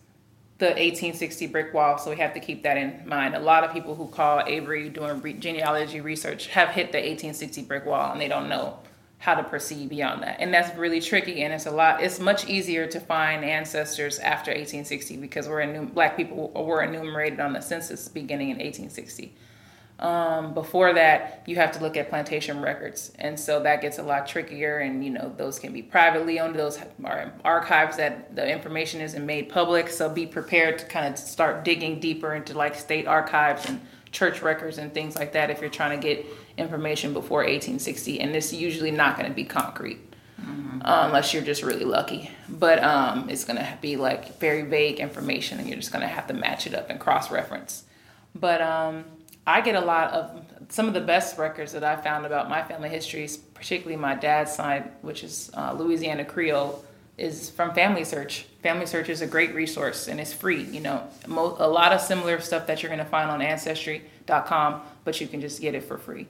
the 0.58 0.66
1860 0.66 1.46
brick 1.46 1.72
wall, 1.72 1.96
so 1.96 2.10
we 2.10 2.16
have 2.16 2.34
to 2.34 2.40
keep 2.40 2.64
that 2.64 2.76
in 2.76 3.02
mind. 3.06 3.34
A 3.34 3.38
lot 3.40 3.62
of 3.64 3.72
people 3.72 3.94
who 3.94 4.08
call 4.08 4.42
Avery 4.46 4.88
doing 4.88 5.22
re- 5.22 5.32
genealogy 5.34 6.00
research 6.00 6.48
have 6.48 6.70
hit 6.70 6.92
the 6.92 6.98
1860 6.98 7.62
brick 7.62 7.86
wall 7.86 8.10
and 8.12 8.20
they 8.20 8.28
don't 8.28 8.48
know 8.48 8.78
how 9.18 9.34
to 9.34 9.42
proceed 9.42 9.88
beyond 9.88 10.22
that. 10.22 10.36
And 10.40 10.52
that's 10.52 10.76
really 10.76 11.00
tricky 11.00 11.42
and 11.42 11.52
it's 11.52 11.66
a 11.66 11.70
lot 11.70 12.02
it's 12.02 12.20
much 12.20 12.46
easier 12.46 12.86
to 12.86 13.00
find 13.00 13.44
ancestors 13.44 14.18
after 14.18 14.50
1860 14.50 15.16
because 15.16 15.48
we're 15.48 15.62
enum- 15.62 15.94
black 15.94 16.16
people 16.16 16.50
were 16.50 16.82
enumerated 16.82 17.40
on 17.40 17.52
the 17.52 17.60
census 17.60 18.08
beginning 18.08 18.50
in 18.50 18.56
1860. 18.56 19.34
Um, 19.98 20.52
before 20.52 20.92
that, 20.92 21.42
you 21.46 21.56
have 21.56 21.72
to 21.72 21.80
look 21.80 21.96
at 21.96 22.10
plantation 22.10 22.60
records, 22.60 23.12
and 23.18 23.38
so 23.40 23.62
that 23.62 23.80
gets 23.80 23.98
a 23.98 24.02
lot 24.02 24.26
trickier. 24.26 24.80
And 24.80 25.02
you 25.02 25.10
know, 25.10 25.32
those 25.38 25.58
can 25.58 25.72
be 25.72 25.80
privately 25.80 26.38
owned; 26.38 26.54
those 26.54 26.78
are 27.02 27.32
archives 27.44 27.96
that 27.96 28.36
the 28.36 28.46
information 28.46 29.00
isn't 29.00 29.24
made 29.24 29.48
public. 29.48 29.88
So 29.88 30.10
be 30.10 30.26
prepared 30.26 30.78
to 30.80 30.86
kind 30.86 31.06
of 31.06 31.18
start 31.18 31.64
digging 31.64 31.98
deeper 31.98 32.34
into 32.34 32.52
like 32.52 32.74
state 32.74 33.06
archives 33.06 33.66
and 33.70 33.80
church 34.12 34.42
records 34.42 34.78
and 34.78 34.92
things 34.92 35.16
like 35.16 35.32
that 35.32 35.50
if 35.50 35.60
you're 35.60 35.70
trying 35.70 35.98
to 35.98 36.06
get 36.06 36.26
information 36.56 37.12
before 37.12 37.40
1860. 37.40 38.20
And 38.20 38.34
it's 38.34 38.52
usually 38.52 38.90
not 38.90 39.16
going 39.16 39.28
to 39.28 39.34
be 39.34 39.44
concrete. 39.44 40.00
Uh, 40.86 41.06
unless 41.06 41.34
you're 41.34 41.42
just 41.42 41.64
really 41.64 41.84
lucky. 41.84 42.30
But 42.48 42.84
um, 42.84 43.28
it's 43.28 43.44
going 43.44 43.56
to 43.56 43.78
be 43.80 43.96
like 43.96 44.38
very 44.38 44.62
vague 44.62 45.00
information, 45.00 45.58
and 45.58 45.66
you're 45.68 45.78
just 45.78 45.90
going 45.90 46.02
to 46.02 46.06
have 46.06 46.28
to 46.28 46.34
match 46.34 46.66
it 46.66 46.74
up 46.74 46.90
and 46.90 47.00
cross 47.00 47.30
reference. 47.32 47.82
But 48.36 48.60
um, 48.60 49.04
I 49.46 49.62
get 49.62 49.74
a 49.74 49.80
lot 49.80 50.12
of 50.12 50.44
some 50.68 50.86
of 50.86 50.94
the 50.94 51.00
best 51.00 51.38
records 51.38 51.72
that 51.72 51.82
I 51.82 51.96
found 51.96 52.26
about 52.26 52.48
my 52.48 52.62
family 52.62 52.88
histories, 52.88 53.36
particularly 53.36 53.96
my 53.96 54.14
dad's 54.14 54.54
side, 54.54 54.90
which 55.02 55.24
is 55.24 55.50
uh, 55.54 55.72
Louisiana 55.72 56.24
Creole, 56.24 56.84
is 57.18 57.48
from 57.50 57.72
Family 57.72 58.04
Search. 58.04 58.46
Family 58.62 58.86
Search 58.86 59.08
is 59.08 59.22
a 59.22 59.26
great 59.26 59.54
resource 59.54 60.08
and 60.08 60.20
it's 60.20 60.32
free. 60.32 60.62
You 60.64 60.80
know, 60.80 61.08
mo- 61.26 61.56
a 61.58 61.68
lot 61.68 61.92
of 61.92 62.00
similar 62.00 62.40
stuff 62.40 62.66
that 62.66 62.82
you're 62.82 62.90
going 62.90 63.04
to 63.04 63.10
find 63.10 63.30
on 63.30 63.40
Ancestry.com, 63.40 64.82
but 65.04 65.20
you 65.20 65.26
can 65.26 65.40
just 65.40 65.60
get 65.60 65.74
it 65.74 65.84
for 65.84 65.96
free. 65.96 66.26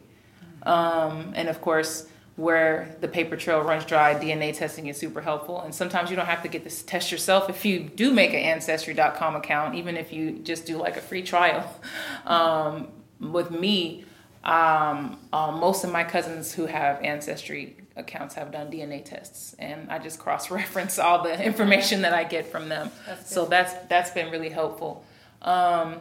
Um, 0.63 1.33
and 1.35 1.49
of 1.49 1.61
course, 1.61 2.09
where 2.37 2.95
the 3.01 3.09
paper 3.09 3.37
trail 3.37 3.63
runs 3.63 3.85
dry, 3.85 4.15
DNA 4.15 4.57
testing 4.57 4.87
is 4.89 4.99
super 4.99 5.23
helpful. 5.23 5.63
And 5.63 5.75
sometimes 5.75 6.11
you 6.11 6.17
don't 6.17 6.27
have 6.27 6.43
to 6.43 6.49
get 6.49 6.65
this 6.65 6.83
test 6.83 7.11
yourself 7.11 7.49
if 7.49 7.65
you 7.65 7.81
do 7.81 8.13
make 8.13 8.31
an 8.31 8.41
Ancestry.com 8.41 9.37
account, 9.37 9.75
even 9.75 9.97
if 9.97 10.13
you 10.13 10.33
just 10.41 10.67
do 10.67 10.77
like 10.77 10.97
a 10.97 11.01
free 11.03 11.23
trial. 11.23 11.69
Um, 12.27 12.89
with 13.21 13.53
me, 13.53 14.05
um, 14.43 15.19
uh, 15.33 15.53
most 15.53 15.85
of 15.85 15.93
my 15.93 16.03
cousins 16.03 16.53
who 16.53 16.67
have 16.67 17.01
Ancestry 17.03 17.77
accounts 17.97 18.35
have 18.35 18.53
done 18.53 18.71
DNA 18.71 19.05
tests, 19.05 19.55
and 19.59 19.91
I 19.91 19.99
just 19.99 20.19
cross 20.19 20.51
reference 20.51 20.99
all 20.99 21.23
the 21.23 21.43
information 21.43 22.03
that 22.03 22.13
I 22.13 22.25
get 22.25 22.47
from 22.47 22.69
them. 22.69 22.91
That's 23.07 23.33
so 23.33 23.47
that's 23.47 23.73
that's 23.89 24.11
been 24.11 24.31
really 24.31 24.51
helpful. 24.51 25.05
Um, 25.43 26.01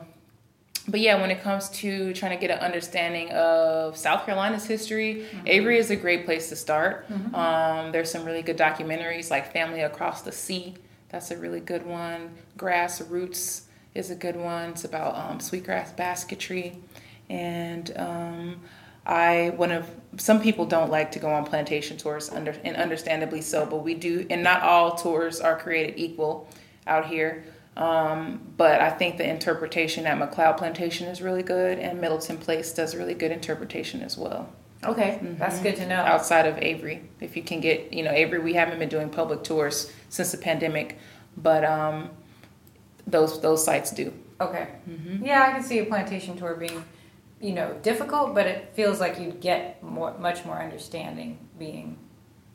but 0.87 0.99
yeah, 0.99 1.19
when 1.19 1.31
it 1.31 1.41
comes 1.41 1.69
to 1.69 2.13
trying 2.13 2.37
to 2.37 2.39
get 2.39 2.51
an 2.55 2.59
understanding 2.59 3.31
of 3.31 3.97
South 3.97 4.25
Carolina's 4.25 4.65
history, 4.67 5.25
Avery 5.47 5.79
is 5.79 5.89
a 5.89 5.95
great 5.95 6.25
place 6.25 6.49
to 6.49 6.55
start. 6.55 7.07
Um, 7.33 7.91
there's 7.91 8.11
some 8.11 8.23
really 8.23 8.43
good 8.43 8.57
documentaries 8.57 9.31
like 9.31 9.51
Family 9.51 9.81
Across 9.81 10.21
the 10.21 10.31
Sea. 10.31 10.75
That's 11.09 11.31
a 11.31 11.37
really 11.37 11.59
good 11.59 11.85
one. 11.85 12.35
Grassroots 12.57 13.63
is 13.95 14.11
a 14.11 14.15
good 14.15 14.35
one. 14.35 14.71
It's 14.71 14.83
about 14.83 15.15
um, 15.15 15.39
sweetgrass 15.39 15.91
basketry. 15.93 16.77
And 17.29 17.91
um, 17.95 18.61
I 19.05 19.51
one 19.55 19.71
of 19.71 19.89
some 20.17 20.41
people 20.41 20.65
don't 20.65 20.89
like 20.89 21.11
to 21.11 21.19
go 21.19 21.29
on 21.29 21.45
plantation 21.45 21.97
tours, 21.97 22.29
under 22.29 22.55
and 22.63 22.75
understandably 22.75 23.41
so. 23.41 23.65
But 23.65 23.77
we 23.77 23.93
do, 23.93 24.25
and 24.29 24.43
not 24.43 24.61
all 24.61 24.95
tours 24.95 25.41
are 25.41 25.57
created 25.57 25.95
equal 25.97 26.49
out 26.87 27.07
here. 27.07 27.45
Um, 27.77 28.41
but 28.55 28.79
I 28.79 28.89
think 28.89 29.17
the 29.17 29.29
interpretation 29.29 30.05
at 30.07 30.17
McLeod 30.17 30.57
Plantation 30.57 31.07
is 31.07 31.21
really 31.21 31.43
good, 31.43 31.77
and 31.77 31.99
Middleton 31.99 32.37
Place 32.37 32.73
does 32.73 32.95
really 32.95 33.13
good 33.13 33.31
interpretation 33.31 34.01
as 34.01 34.17
well. 34.17 34.49
Okay, 34.83 35.19
that's 35.37 35.59
good 35.59 35.75
to 35.77 35.87
know. 35.87 35.95
Outside 35.95 36.45
of 36.45 36.57
Avery, 36.59 37.01
if 37.19 37.35
you 37.35 37.41
can 37.41 37.59
get, 37.59 37.91
you 37.91 38.03
know, 38.03 38.11
Avery, 38.11 38.39
we 38.39 38.53
haven't 38.53 38.77
been 38.77 38.89
doing 38.89 39.09
public 39.09 39.43
tours 39.43 39.91
since 40.09 40.31
the 40.31 40.37
pandemic, 40.37 40.99
but 41.35 41.65
um, 41.65 42.11
those 43.07 43.41
those 43.41 43.63
sites 43.65 43.91
do. 43.91 44.13
Okay. 44.39 44.67
Mm-hmm. 44.89 45.25
Yeah, 45.25 45.43
I 45.43 45.51
can 45.53 45.63
see 45.63 45.79
a 45.79 45.85
plantation 45.85 46.37
tour 46.37 46.55
being, 46.55 46.83
you 47.41 47.51
know, 47.53 47.77
difficult, 47.83 48.33
but 48.33 48.47
it 48.47 48.71
feels 48.73 48.99
like 48.99 49.19
you'd 49.19 49.41
get 49.41 49.81
more, 49.83 50.17
much 50.17 50.45
more 50.45 50.57
understanding 50.61 51.37
being 51.59 51.97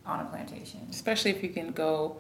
on 0.07 0.21
a 0.21 0.25
plantation. 0.25 0.81
especially 0.91 1.31
if 1.31 1.43
you 1.43 1.51
can 1.51 1.71
go 1.73 2.17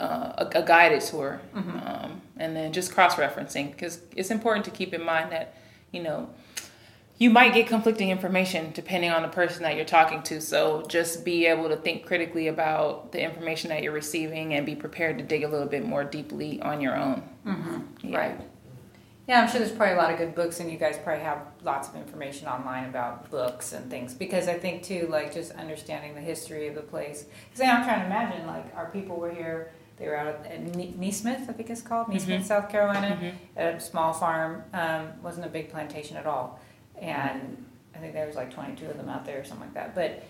uh, 0.00 0.32
a, 0.54 0.58
a 0.60 0.62
guided 0.64 1.00
tour 1.02 1.40
Mm-hmm. 1.54 1.78
um, 1.86 2.22
and 2.38 2.56
then 2.56 2.72
just 2.72 2.92
cross-referencing 2.92 3.70
because 3.72 4.00
it's 4.16 4.30
important 4.30 4.64
to 4.64 4.70
keep 4.70 4.94
in 4.94 5.02
mind 5.04 5.30
that 5.32 5.54
you 5.92 6.02
know 6.02 6.30
you 7.18 7.30
might 7.30 7.52
get 7.52 7.66
conflicting 7.66 8.10
information 8.10 8.70
depending 8.74 9.10
on 9.10 9.22
the 9.22 9.28
person 9.28 9.62
that 9.64 9.76
you're 9.76 9.84
talking 9.84 10.22
to 10.22 10.40
so 10.40 10.82
just 10.88 11.24
be 11.24 11.46
able 11.46 11.68
to 11.68 11.76
think 11.76 12.06
critically 12.06 12.48
about 12.48 13.12
the 13.12 13.20
information 13.22 13.68
that 13.70 13.82
you're 13.82 13.92
receiving 13.92 14.54
and 14.54 14.64
be 14.64 14.74
prepared 14.74 15.18
to 15.18 15.24
dig 15.24 15.42
a 15.44 15.48
little 15.48 15.66
bit 15.68 15.84
more 15.84 16.04
deeply 16.04 16.60
on 16.62 16.80
your 16.80 16.96
own 16.96 17.22
Yeah. 18.02 18.16
Right. 18.18 18.40
Yeah, 19.28 19.42
I'm 19.42 19.48
sure 19.48 19.60
there's 19.60 19.72
probably 19.72 19.94
a 19.94 19.98
lot 19.98 20.10
of 20.10 20.16
good 20.16 20.34
books, 20.34 20.58
and 20.58 20.72
you 20.72 20.78
guys 20.78 20.98
probably 21.04 21.22
have 21.22 21.42
lots 21.62 21.86
of 21.86 21.96
information 21.96 22.48
online 22.48 22.86
about 22.86 23.30
books 23.30 23.74
and 23.74 23.90
things. 23.90 24.14
Because 24.14 24.48
I 24.48 24.54
think 24.54 24.82
too, 24.82 25.06
like 25.10 25.34
just 25.34 25.52
understanding 25.52 26.14
the 26.14 26.22
history 26.22 26.66
of 26.66 26.74
the 26.74 26.80
place. 26.80 27.26
Because 27.50 27.60
I'm 27.60 27.84
trying 27.84 28.00
to 28.00 28.06
imagine, 28.06 28.46
like 28.46 28.74
our 28.74 28.90
people 28.90 29.16
were 29.16 29.30
here. 29.30 29.70
They 29.98 30.06
were 30.06 30.16
out 30.16 30.46
at 30.46 30.62
Ne- 30.76 30.94
Nesmith, 30.96 31.44
I 31.48 31.52
think 31.52 31.68
it's 31.68 31.82
called 31.82 32.08
Nesmith, 32.08 32.46
South 32.46 32.70
Carolina, 32.70 33.18
at 33.56 33.74
a 33.74 33.80
small 33.80 34.12
farm. 34.14 34.62
Um, 34.72 35.08
wasn't 35.22 35.44
a 35.44 35.48
big 35.50 35.70
plantation 35.70 36.16
at 36.16 36.24
all, 36.24 36.58
and 36.96 37.66
I 37.94 37.98
think 37.98 38.14
there 38.14 38.26
was 38.26 38.36
like 38.36 38.54
22 38.54 38.86
of 38.86 38.96
them 38.96 39.08
out 39.08 39.26
there 39.26 39.40
or 39.40 39.44
something 39.44 39.66
like 39.66 39.74
that. 39.74 39.94
But 39.96 40.22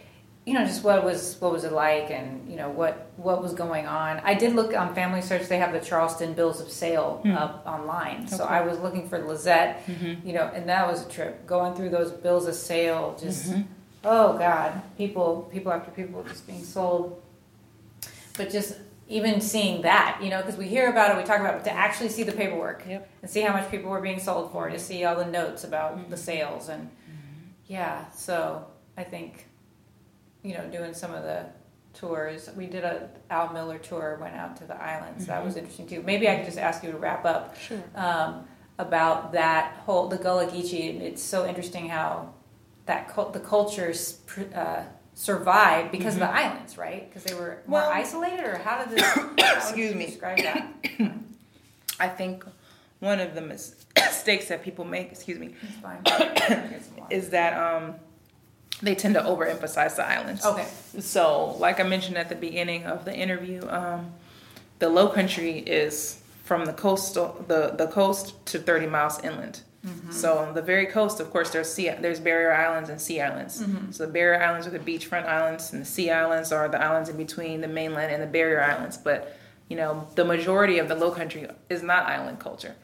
you 0.47 0.55
know, 0.55 0.65
just 0.65 0.83
what 0.83 1.05
was 1.05 1.37
what 1.41 1.53
was 1.53 1.65
it 1.65 1.73
like, 1.73 2.11
and 2.11 2.51
you 2.51 2.57
know 2.57 2.71
what 2.71 3.11
what 3.17 3.43
was 3.43 3.53
going 3.53 3.87
on. 3.87 4.21
I 4.25 4.35
did 4.35 4.55
look 4.55 4.75
on 4.75 4.95
Family 4.95 5.21
Search; 5.21 5.47
they 5.47 5.59
have 5.59 5.73
the 5.73 5.81
Charleston 5.81 6.33
Bills 6.33 6.61
of 6.61 6.71
Sale 6.71 7.21
hmm. 7.23 7.33
up 7.33 7.65
online. 7.67 8.27
So 8.27 8.45
I 8.45 8.63
was 8.63 8.79
looking 8.79 9.09
for 9.09 9.19
Lizette, 9.19 9.87
mm-hmm. 9.87 10.27
you 10.27 10.33
know, 10.33 10.51
and 10.55 10.69
that 10.69 10.87
was 10.87 11.07
a 11.07 11.09
trip 11.11 11.47
going 11.47 11.75
through 11.75 11.91
those 11.91 12.11
bills 12.11 12.47
of 12.47 12.55
sale. 12.55 13.17
Just 13.21 13.51
mm-hmm. 13.51 13.63
oh 14.05 14.39
god, 14.39 14.81
people 14.97 15.49
people 15.53 15.71
after 15.71 15.91
people 15.91 16.25
just 16.25 16.47
being 16.47 16.65
sold. 16.65 17.23
But 18.39 18.51
just 18.51 18.79
even 19.09 19.41
seeing 19.41 19.83
that, 19.83 20.21
you 20.23 20.31
know, 20.31 20.41
because 20.41 20.57
we 20.57 20.69
hear 20.69 20.91
about 20.91 21.11
it, 21.11 21.17
we 21.17 21.25
talk 21.25 21.41
about 21.41 21.55
it, 21.55 21.65
but 21.65 21.65
to 21.65 21.73
actually 21.73 22.11
see 22.11 22.23
the 22.23 22.33
paperwork 22.33 22.85
Yep. 22.87 23.09
and 23.23 23.31
see 23.31 23.41
how 23.41 23.53
much 23.53 23.71
people 23.71 23.91
were 23.91 24.03
being 24.03 24.21
sold 24.21 24.53
for, 24.53 24.69
to 24.69 24.79
see 24.79 25.05
all 25.05 25.17
the 25.17 25.25
notes 25.25 25.65
about 25.65 25.97
mm-hmm. 25.97 26.11
the 26.11 26.17
sales, 26.17 26.69
and 26.69 26.91
yeah, 27.67 28.11
so 28.13 28.67
I 28.97 29.05
think 29.05 29.48
you 30.43 30.55
know, 30.55 30.65
doing 30.69 30.95
some 30.95 31.13
of 31.15 31.23
the 31.23 31.47
tours. 31.95 32.49
We 32.57 32.67
did 32.67 32.85
a 32.85 33.09
Al 33.31 33.53
Miller 33.53 33.79
tour, 33.79 34.19
went 34.21 34.35
out 34.37 34.57
to 34.59 34.65
the 34.65 34.77
islands. 34.81 35.27
That 35.27 35.45
was 35.45 35.57
interesting 35.57 35.87
too. 35.87 36.03
Maybe 36.03 36.29
I 36.29 36.37
could 36.37 36.45
just 36.47 36.59
ask 36.59 36.83
you 36.85 36.93
to 36.93 36.99
wrap 36.99 37.25
up 37.25 37.57
Sure. 37.59 37.83
um, 37.95 38.47
about 38.79 39.33
that 39.33 39.75
whole 39.85 40.09
the 40.09 40.17
Gullah 40.19 40.47
Geechee. 40.47 40.91
And 40.91 41.03
It's 41.03 41.23
so 41.23 41.47
interesting 41.47 41.89
how 41.89 42.35
that 42.87 43.09
cult, 43.09 43.33
the 43.33 43.41
cultures 43.41 44.21
uh, 44.55 44.83
survived 45.15 45.91
because 45.91 46.15
of 46.15 46.21
the 46.21 46.31
islands, 46.31 46.79
right? 46.79 47.09
Because 47.09 47.25
they 47.25 47.35
were 47.35 47.59
more 47.67 47.81
Well- 47.81 47.91
isolated, 47.91 48.45
or 48.45 48.59
how 48.59 48.85
did 48.85 48.97
this? 48.97 49.19
Excuse 49.57 49.95
me. 49.95 50.07
Describe 50.07 50.39
that. 50.39 50.67
i 52.01 52.07
think 52.09 52.45
one 53.01 53.19
of 53.19 53.35
the 53.35 53.41
mistakes 53.97 54.47
that 54.49 54.63
people 54.63 54.85
make 54.85 55.11
excuse 55.11 55.39
me 55.39 55.49
fine. 55.83 56.01
Get 56.05 56.85
some 56.85 56.97
water. 56.99 57.15
is 57.15 57.31
that 57.31 57.53
um, 57.59 57.97
they 58.83 58.95
tend 58.95 59.15
to 59.15 59.21
overemphasize 59.21 59.97
the 59.97 60.07
islands 60.07 60.45
Okay. 60.45 60.67
So, 61.01 61.57
like 61.59 61.81
I 61.81 61.83
mentioned 61.83 62.17
at 62.17 62.29
the 62.29 62.35
beginning 62.35 62.85
of 62.85 63.05
the 63.05 63.15
interview, 63.15 63.67
um, 63.69 64.13
the 64.79 64.89
Low 64.89 65.09
Country 65.09 65.59
is 65.59 66.21
from 66.45 66.65
the 66.65 66.73
coastal 66.73 67.45
the 67.49 67.75
the 67.77 67.87
coast 67.89 68.35
to 68.47 68.59
30 68.59 68.87
miles 68.87 69.23
inland. 69.23 69.61
So 70.11 70.39
on 70.39 70.55
the 70.55 70.61
very 70.61 70.87
coast, 70.87 71.19
of 71.19 71.31
course, 71.31 71.51
there's 71.51 71.73
sea 71.73 71.91
there's 72.01 72.21
barrier 72.21 72.53
islands 72.53 72.91
and 72.91 73.01
sea 73.01 73.21
islands. 73.21 73.63
So 73.91 74.07
the 74.07 74.13
barrier 74.13 74.43
islands 74.43 74.67
are 74.67 74.71
the 74.71 74.79
beachfront 74.79 75.25
islands, 75.27 75.73
and 75.73 75.81
the 75.83 75.87
sea 75.87 76.11
islands 76.11 76.53
are 76.53 76.69
the 76.69 76.83
islands 76.83 77.09
in 77.09 77.17
between 77.17 77.61
the 77.63 77.69
mainland 77.69 78.13
and 78.13 78.23
the 78.23 78.27
barrier 78.27 78.61
islands. 78.63 78.99
But 78.99 79.37
you 79.69 79.77
know, 79.77 80.07
the 80.15 80.25
majority 80.25 80.79
of 80.79 80.89
the 80.89 80.95
Low 80.95 81.11
Country 81.11 81.47
is 81.71 81.83
not 81.83 82.07
island 82.07 82.39
culture. 82.39 82.75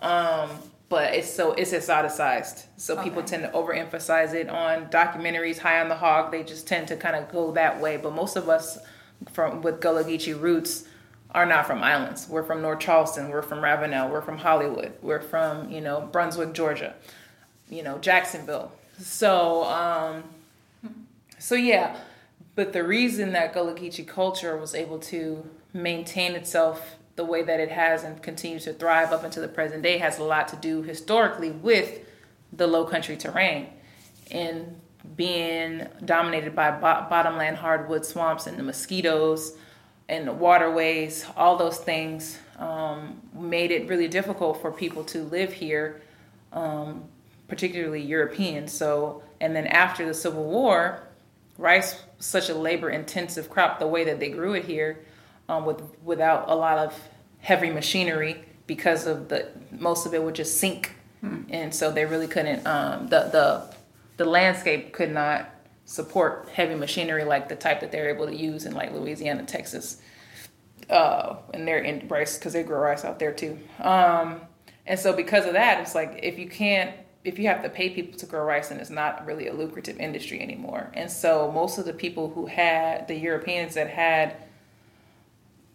Um, 0.00 0.50
but 0.92 1.14
it's 1.14 1.32
so 1.32 1.52
it's 1.52 1.72
exoticized. 1.72 2.66
So 2.76 3.02
people 3.02 3.22
tend 3.22 3.44
to 3.44 3.48
overemphasize 3.48 4.34
it 4.34 4.50
on 4.50 4.88
documentaries. 4.90 5.56
High 5.56 5.80
on 5.80 5.88
the 5.88 5.94
Hog, 5.94 6.30
they 6.30 6.42
just 6.42 6.66
tend 6.66 6.88
to 6.88 6.96
kind 6.96 7.16
of 7.16 7.32
go 7.32 7.50
that 7.52 7.80
way. 7.80 7.96
But 7.96 8.12
most 8.12 8.36
of 8.36 8.50
us 8.50 8.78
from 9.32 9.62
with 9.62 9.80
Gullah 9.80 10.04
Geechee 10.04 10.38
roots 10.38 10.84
are 11.30 11.46
not 11.46 11.66
from 11.66 11.82
islands. 11.82 12.28
We're 12.28 12.42
from 12.42 12.60
North 12.60 12.80
Charleston. 12.80 13.30
We're 13.30 13.40
from 13.40 13.64
Ravenel. 13.64 14.10
We're 14.10 14.20
from 14.20 14.36
Hollywood. 14.36 14.92
We're 15.00 15.22
from 15.22 15.70
you 15.70 15.80
know 15.80 16.02
Brunswick, 16.12 16.52
Georgia. 16.52 16.92
You 17.70 17.82
know 17.82 17.96
Jacksonville. 17.96 18.70
So 18.98 19.64
um, 19.64 20.24
so 21.38 21.54
yeah, 21.54 21.96
but 22.54 22.74
the 22.74 22.84
reason 22.84 23.32
that 23.32 23.54
Gullah 23.54 23.74
Geechee 23.74 24.06
culture 24.06 24.58
was 24.58 24.74
able 24.74 24.98
to 24.98 25.48
maintain 25.72 26.32
itself 26.32 26.96
the 27.16 27.24
way 27.24 27.42
that 27.42 27.60
it 27.60 27.70
has 27.70 28.04
and 28.04 28.22
continues 28.22 28.64
to 28.64 28.72
thrive 28.72 29.12
up 29.12 29.24
into 29.24 29.40
the 29.40 29.48
present 29.48 29.82
day 29.82 29.98
has 29.98 30.18
a 30.18 30.24
lot 30.24 30.48
to 30.48 30.56
do 30.56 30.82
historically 30.82 31.50
with 31.50 32.00
the 32.52 32.66
low 32.66 32.84
country 32.84 33.16
terrain 33.16 33.68
and 34.30 34.80
being 35.16 35.86
dominated 36.04 36.54
by 36.54 36.70
bo- 36.70 37.06
bottomland 37.08 37.56
hardwood 37.56 38.04
swamps 38.04 38.46
and 38.46 38.58
the 38.58 38.62
mosquitoes 38.62 39.56
and 40.08 40.26
the 40.26 40.32
waterways, 40.32 41.26
all 41.36 41.56
those 41.56 41.78
things 41.78 42.38
um, 42.58 43.20
made 43.34 43.70
it 43.70 43.88
really 43.88 44.08
difficult 44.08 44.60
for 44.60 44.70
people 44.70 45.04
to 45.04 45.22
live 45.24 45.52
here 45.52 46.02
um, 46.52 47.04
particularly 47.48 48.00
Europeans. 48.00 48.72
So, 48.72 49.22
and 49.40 49.54
then 49.54 49.66
after 49.66 50.06
the 50.06 50.14
Civil 50.14 50.44
War, 50.44 51.02
rice 51.58 52.00
such 52.18 52.48
a 52.48 52.54
labor 52.54 52.90
intensive 52.90 53.50
crop. 53.50 53.78
The 53.78 53.86
way 53.86 54.04
that 54.04 54.20
they 54.20 54.30
grew 54.30 54.54
it 54.54 54.64
here, 54.64 55.04
um, 55.52 55.64
with 55.64 55.82
without 56.02 56.48
a 56.48 56.54
lot 56.54 56.78
of 56.78 56.98
heavy 57.38 57.70
machinery, 57.70 58.44
because 58.66 59.06
of 59.06 59.28
the 59.28 59.48
most 59.70 60.06
of 60.06 60.14
it 60.14 60.22
would 60.22 60.34
just 60.34 60.58
sink, 60.58 60.94
and 61.50 61.74
so 61.74 61.90
they 61.90 62.04
really 62.04 62.26
couldn't. 62.26 62.66
Um, 62.66 63.08
the 63.08 63.20
the 63.30 63.74
the 64.16 64.24
landscape 64.24 64.92
could 64.92 65.12
not 65.12 65.50
support 65.84 66.48
heavy 66.54 66.74
machinery 66.74 67.24
like 67.24 67.48
the 67.48 67.56
type 67.56 67.80
that 67.80 67.90
they're 67.92 68.08
able 68.08 68.26
to 68.26 68.34
use 68.34 68.66
in 68.66 68.74
like 68.74 68.92
Louisiana, 68.92 69.44
Texas, 69.44 70.00
uh, 70.88 71.36
and 71.52 71.66
they're 71.66 71.82
in 71.82 72.08
rice 72.08 72.38
because 72.38 72.52
they 72.52 72.62
grow 72.62 72.80
rice 72.80 73.04
out 73.04 73.18
there 73.18 73.32
too. 73.32 73.58
Um, 73.80 74.40
and 74.86 74.98
so 74.98 75.12
because 75.12 75.46
of 75.46 75.52
that, 75.52 75.80
it's 75.80 75.94
like 75.94 76.20
if 76.22 76.38
you 76.38 76.48
can't, 76.48 76.94
if 77.24 77.38
you 77.38 77.46
have 77.48 77.62
to 77.62 77.68
pay 77.68 77.90
people 77.90 78.18
to 78.18 78.26
grow 78.26 78.44
rice, 78.44 78.68
then 78.68 78.80
it's 78.80 78.90
not 78.90 79.26
really 79.26 79.48
a 79.48 79.52
lucrative 79.52 79.98
industry 79.98 80.40
anymore. 80.40 80.90
And 80.94 81.10
so 81.10 81.50
most 81.52 81.78
of 81.78 81.84
the 81.84 81.92
people 81.92 82.30
who 82.30 82.46
had 82.46 83.06
the 83.06 83.14
Europeans 83.14 83.74
that 83.74 83.88
had 83.88 84.36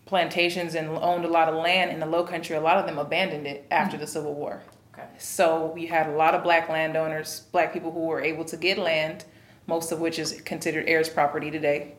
plantations 0.08 0.76
and 0.76 0.90
owned 0.90 1.26
a 1.26 1.28
lot 1.28 1.50
of 1.50 1.56
land 1.56 1.92
in 1.92 2.00
the 2.00 2.06
Low 2.06 2.24
Country, 2.24 2.56
a 2.56 2.62
lot 2.62 2.78
of 2.78 2.86
them 2.86 2.98
abandoned 2.98 3.46
it 3.46 3.68
after 3.70 3.98
the 3.98 4.08
Civil 4.08 4.34
War. 4.34 4.64
Okay. 4.94 5.08
So 5.20 5.72
we 5.76 5.86
had 5.86 6.08
a 6.08 6.14
lot 6.14 6.34
of 6.34 6.44
black 6.44 6.70
landowners, 6.70 7.42
black 7.52 7.74
people 7.74 7.92
who 7.92 8.06
were 8.06 8.22
able 8.22 8.46
to 8.46 8.58
get 8.58 8.78
land, 8.78 9.26
most 9.68 9.92
of 9.92 10.00
which 10.00 10.18
is 10.18 10.42
considered 10.42 10.86
heirs 10.88 11.10
property 11.10 11.52
today. 11.52 11.94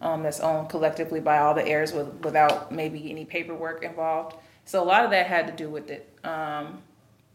Um, 0.00 0.24
that's 0.24 0.40
owned 0.40 0.68
collectively 0.68 1.20
by 1.20 1.38
all 1.38 1.54
the 1.54 1.64
heirs 1.64 1.92
with, 1.92 2.08
without 2.24 2.72
maybe 2.72 3.08
any 3.10 3.24
paperwork 3.24 3.84
involved. 3.84 4.36
So 4.64 4.82
a 4.82 4.84
lot 4.84 5.04
of 5.04 5.12
that 5.12 5.26
had 5.26 5.46
to 5.46 5.52
do 5.52 5.70
with 5.70 5.90
it. 5.90 6.12
Um, 6.24 6.82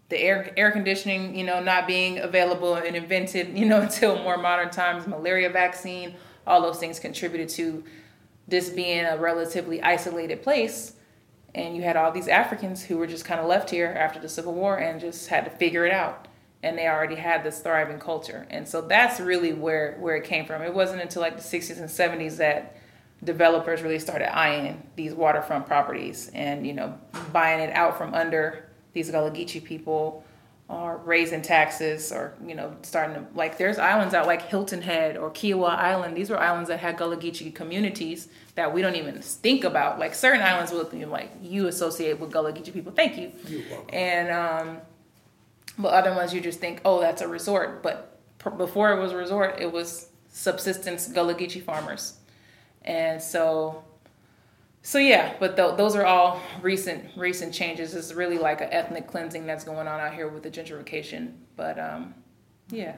the 0.10 0.18
air 0.18 0.54
air 0.58 0.72
conditioning, 0.72 1.36
you 1.36 1.44
know, 1.44 1.62
not 1.62 1.88
being 1.88 2.20
available 2.20 2.76
and 2.76 2.96
invented, 2.96 3.50
you 3.58 3.66
know, 3.66 3.82
until 3.82 4.22
more 4.22 4.38
modern 4.38 4.70
times, 4.70 5.08
malaria 5.08 5.50
vaccine, 5.50 6.16
all 6.46 6.62
those 6.62 6.80
things 6.80 7.00
contributed 7.00 7.50
to 7.50 7.84
this 8.48 8.70
being 8.70 9.06
a 9.06 9.18
relatively 9.18 9.82
isolated 9.82 10.42
place. 10.42 10.94
And 11.54 11.76
you 11.76 11.82
had 11.82 11.96
all 11.96 12.12
these 12.12 12.28
Africans 12.28 12.84
who 12.84 12.98
were 12.98 13.08
just 13.08 13.26
kind 13.26 13.40
of 13.40 13.48
left 13.48 13.70
here 13.70 13.88
after 13.88 14.20
the 14.20 14.30
Civil 14.30 14.54
War 14.54 14.78
and 14.78 15.00
just 15.00 15.28
had 15.28 15.46
to 15.46 15.52
figure 15.52 15.86
it 15.86 15.94
out. 15.94 16.28
And 16.64 16.78
they 16.78 16.88
already 16.88 17.16
had 17.16 17.44
this 17.44 17.60
thriving 17.60 18.00
culture. 18.00 18.46
And 18.50 18.68
so 18.68 18.82
that's 18.82 19.20
really 19.20 19.54
where, 19.54 19.98
where 20.00 20.16
it 20.16 20.24
came 20.24 20.46
from. 20.46 20.62
It 20.62 20.74
wasn't 20.74 21.02
until 21.02 21.22
like 21.22 21.38
the 21.38 21.44
60s 21.44 21.80
and 21.80 21.90
70s 21.90 22.38
that 22.38 22.76
developers 23.24 23.82
really 23.82 24.00
started 24.00 24.36
eyeing 24.36 24.84
these 24.96 25.14
waterfront 25.14 25.66
properties 25.66 26.30
and, 26.34 26.66
you 26.66 26.74
know, 26.74 26.98
buying 27.32 27.60
it 27.60 27.74
out 27.74 27.98
from 27.98 28.14
under 28.14 28.70
these 28.94 29.10
Gullah 29.10 29.32
Geechee 29.32 29.64
people 29.64 30.24
or 30.70 30.98
raising 31.06 31.42
taxes 31.42 32.12
or, 32.12 32.34
you 32.46 32.54
know, 32.54 32.76
starting 32.82 33.16
to, 33.16 33.26
like, 33.34 33.58
there's 33.58 33.78
islands 33.80 34.14
out 34.14 34.28
like 34.28 34.42
Hilton 34.42 34.82
Head 34.82 35.16
or 35.16 35.32
Kiawah 35.32 35.70
Island. 35.70 36.18
These 36.18 36.30
were 36.30 36.38
islands 36.38 36.68
that 36.68 36.80
had 36.80 36.98
Gullah 36.98 37.16
Geechee 37.16 37.56
communities 37.56 38.28
that 38.56 38.74
we 38.74 38.82
don't 38.82 38.96
even 38.96 39.22
think 39.22 39.64
about. 39.64 39.98
Like, 39.98 40.14
certain 40.14 40.42
islands 40.42 40.74
will, 40.74 40.90
you 40.94 41.06
know, 41.06 41.12
like, 41.12 41.32
you 41.42 41.68
associate 41.68 42.20
with 42.20 42.32
Gullah 42.32 42.52
Geechee 42.52 42.74
people. 42.74 42.92
Thank 42.92 43.18
you. 43.18 43.32
And, 43.90 44.30
um, 44.30 44.78
but 45.78 45.94
other 45.94 46.14
ones 46.14 46.34
you 46.34 46.42
just 46.42 46.60
think, 46.60 46.82
oh, 46.84 47.00
that's 47.00 47.22
a 47.22 47.28
resort. 47.30 47.82
But 47.82 48.20
pr- 48.38 48.50
before 48.50 48.92
it 48.92 49.00
was 49.00 49.14
a 49.14 49.16
resort, 49.16 49.60
it 49.60 49.72
was 49.72 50.10
subsistence 50.30 51.08
Gullah 51.08 51.36
Geechee 51.36 51.64
farmers. 51.64 52.18
And 52.84 53.22
so, 53.22 53.86
so 54.82 55.00
yeah, 55.00 55.34
but 55.40 55.56
th- 55.56 55.76
those 55.78 55.96
are 55.96 56.06
all 56.06 56.42
recent 56.62 57.04
recent 57.18 57.54
changes. 57.54 57.94
It's 57.94 58.14
really 58.14 58.38
like 58.38 58.62
an 58.62 58.70
ethnic 58.72 59.08
cleansing 59.08 59.46
that's 59.46 59.64
going 59.64 59.88
on 59.88 60.00
out 60.00 60.14
here 60.14 60.28
with 60.28 60.44
the 60.44 60.52
gentrification. 60.52 61.34
But 61.56 61.80
um, 61.80 62.14
yeah, 62.70 62.96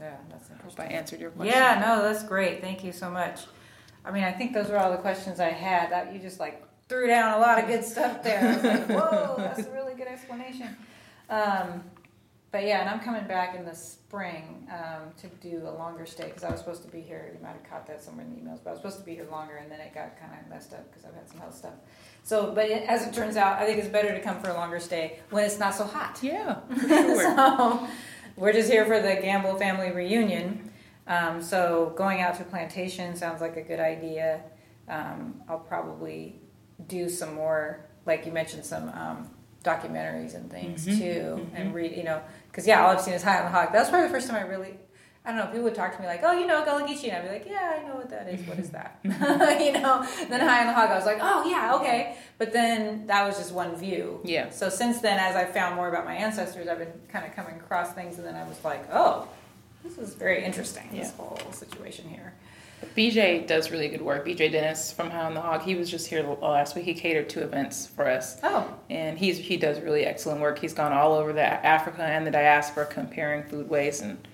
Yeah, 0.00 0.16
that's 0.30 0.48
hope 0.48 0.80
I 0.80 0.86
answered 0.86 1.20
your 1.20 1.30
question. 1.30 1.54
Yeah, 1.54 1.82
no, 1.84 2.02
that's 2.02 2.22
great. 2.24 2.60
Thank 2.60 2.84
you 2.84 2.92
so 2.92 3.10
much. 3.10 3.40
I 4.04 4.10
mean, 4.10 4.24
I 4.24 4.32
think 4.32 4.52
those 4.54 4.68
were 4.68 4.78
all 4.78 4.90
the 4.90 4.98
questions 4.98 5.40
I 5.40 5.50
had. 5.50 5.90
That 5.90 6.12
you 6.12 6.18
just 6.18 6.40
like 6.40 6.62
threw 6.88 7.06
down 7.06 7.34
a 7.34 7.40
lot 7.40 7.58
of 7.62 7.66
good 7.68 7.84
stuff 7.84 8.22
there. 8.22 8.40
I 8.40 8.54
was 8.54 8.64
like, 8.64 8.86
whoa, 8.88 9.34
that's 9.38 9.66
a 9.66 9.70
really 9.72 9.94
good 9.94 10.08
explanation. 10.08 10.76
Um, 11.28 11.82
but 12.50 12.64
yeah, 12.64 12.80
and 12.80 12.88
I'm 12.88 13.00
coming 13.00 13.26
back 13.26 13.54
in 13.54 13.64
the 13.64 13.74
spring 13.74 14.66
um, 14.72 15.12
to 15.20 15.28
do 15.46 15.62
a 15.66 15.70
longer 15.70 16.06
stay 16.06 16.24
because 16.26 16.44
I 16.44 16.50
was 16.50 16.60
supposed 16.60 16.82
to 16.82 16.88
be 16.88 17.00
here. 17.00 17.30
You 17.36 17.42
might 17.42 17.52
have 17.52 17.64
caught 17.68 17.86
that 17.88 18.02
somewhere 18.02 18.24
in 18.24 18.34
the 18.34 18.40
emails, 18.40 18.60
but 18.64 18.70
I 18.70 18.72
was 18.72 18.80
supposed 18.80 18.98
to 19.00 19.04
be 19.04 19.14
here 19.14 19.26
longer, 19.30 19.56
and 19.56 19.70
then 19.70 19.80
it 19.80 19.94
got 19.94 20.18
kind 20.18 20.32
of 20.40 20.48
messed 20.48 20.72
up 20.72 20.90
because 20.90 21.04
I've 21.04 21.14
had 21.14 21.28
some 21.28 21.38
health 21.40 21.54
stuff. 21.56 21.74
So, 22.22 22.52
but 22.54 22.66
it, 22.68 22.88
as 22.88 23.06
it 23.06 23.12
turns 23.14 23.36
out, 23.36 23.58
I 23.58 23.66
think 23.66 23.78
it's 23.78 23.88
better 23.88 24.12
to 24.12 24.20
come 24.20 24.40
for 24.42 24.50
a 24.50 24.54
longer 24.54 24.80
stay 24.80 25.18
when 25.30 25.44
it's 25.44 25.58
not 25.58 25.74
so 25.74 25.84
hot. 25.84 26.18
Yeah, 26.22 26.60
sure. 26.80 27.36
so 27.36 27.88
we're 28.36 28.52
just 28.52 28.70
here 28.70 28.84
for 28.86 29.00
the 29.00 29.16
Gamble 29.20 29.56
family 29.56 29.90
reunion. 29.92 30.70
Um, 31.06 31.40
so 31.42 31.92
going 31.96 32.20
out 32.20 32.34
to 32.36 32.44
plantation 32.44 33.16
sounds 33.16 33.40
like 33.40 33.56
a 33.56 33.62
good 33.62 33.80
idea. 33.80 34.40
Um, 34.88 35.40
I'll 35.48 35.58
probably 35.58 36.40
do 36.86 37.08
some 37.08 37.34
more, 37.34 37.80
like 38.06 38.24
you 38.26 38.32
mentioned, 38.32 38.64
some 38.64 38.88
um, 38.90 39.30
documentaries 39.64 40.34
and 40.34 40.50
things 40.50 40.86
Mhm, 40.86 40.98
too, 40.98 41.20
mhm. 41.36 41.48
and 41.54 41.74
read. 41.74 41.96
You 41.96 42.04
know, 42.04 42.22
because 42.48 42.66
yeah, 42.66 42.82
all 42.84 42.90
I've 42.90 43.00
seen 43.00 43.14
is 43.14 43.22
High 43.22 43.38
on 43.38 43.44
the 43.44 43.50
Hog. 43.50 43.72
That's 43.72 43.88
probably 43.90 44.08
the 44.08 44.12
first 44.14 44.28
time 44.28 44.36
I 44.36 44.46
really. 44.48 44.74
I 45.24 45.32
don't 45.32 45.40
know. 45.40 45.46
People 45.46 45.64
would 45.64 45.74
talk 45.74 45.94
to 45.94 46.00
me 46.00 46.06
like, 46.06 46.20
"Oh, 46.22 46.32
you 46.32 46.46
know 46.46 46.64
Geechee," 46.64 47.04
and 47.12 47.16
I'd 47.18 47.22
be 47.24 47.28
like, 47.28 47.46
"Yeah, 47.46 47.78
I 47.82 47.86
know 47.86 47.96
what 47.96 48.08
that 48.08 48.28
is. 48.28 48.46
What 48.48 48.58
is 48.58 48.70
that?" 48.70 48.98
you 49.04 49.72
know. 49.72 50.06
Then 50.28 50.40
High 50.40 50.60
on 50.62 50.66
the 50.68 50.72
Hog, 50.72 50.90
I 50.90 50.96
was 50.96 51.04
like, 51.04 51.18
"Oh, 51.20 51.44
yeah, 51.48 51.74
okay." 51.76 52.16
But 52.38 52.52
then 52.52 53.06
that 53.08 53.26
was 53.26 53.36
just 53.36 53.52
one 53.52 53.76
view. 53.76 54.20
Yeah. 54.24 54.48
So 54.50 54.70
since 54.70 55.00
then, 55.00 55.18
as 55.18 55.36
I 55.36 55.44
found 55.44 55.76
more 55.76 55.88
about 55.88 56.04
my 56.06 56.14
ancestors, 56.14 56.66
I've 56.66 56.78
been 56.78 56.92
kind 57.08 57.26
of 57.26 57.34
coming 57.36 57.56
across 57.56 57.92
things, 57.92 58.16
and 58.18 58.26
then 58.26 58.36
I 58.36 58.44
was 58.48 58.64
like, 58.64 58.88
"Oh, 58.92 59.28
this 59.84 59.98
is 59.98 60.14
very 60.14 60.42
interesting. 60.44 60.88
This 60.92 61.08
Yeah. 61.18 61.24
whole 61.24 61.52
situation 61.52 62.08
here." 62.08 62.32
BJ 62.96 63.46
does 63.46 63.70
really 63.70 63.88
good 63.88 64.02
work. 64.02 64.26
BJ 64.26 64.50
Dennis 64.50 64.92
from 64.92 65.10
High 65.10 65.24
on 65.24 65.34
the 65.34 65.40
Hog. 65.40 65.62
He 65.62 65.74
was 65.74 65.90
just 65.90 66.06
here 66.08 66.22
last 66.40 66.74
week. 66.74 66.84
He 66.84 66.94
catered 66.94 67.28
two 67.28 67.40
events 67.40 67.86
for 67.86 68.08
us. 68.08 68.38
Oh, 68.42 68.72
and 68.90 69.18
he's 69.18 69.38
he 69.38 69.56
does 69.56 69.80
really 69.80 70.04
excellent 70.04 70.40
work. 70.40 70.58
He's 70.58 70.72
gone 70.72 70.92
all 70.92 71.14
over 71.14 71.32
the 71.32 71.42
Africa 71.42 72.02
and 72.02 72.26
the 72.26 72.30
diaspora 72.30 72.86
comparing 72.86 73.44
foodways, 73.44 74.02
and 74.02 74.26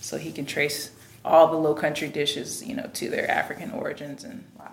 so 0.00 0.18
he 0.18 0.32
can 0.32 0.46
trace 0.46 0.90
all 1.24 1.48
the 1.48 1.56
Low 1.56 1.74
Country 1.74 2.08
dishes, 2.08 2.64
you 2.64 2.74
know, 2.74 2.88
to 2.94 3.10
their 3.10 3.28
African 3.30 3.72
origins. 3.72 4.24
And 4.24 4.44
wow. 4.58 4.72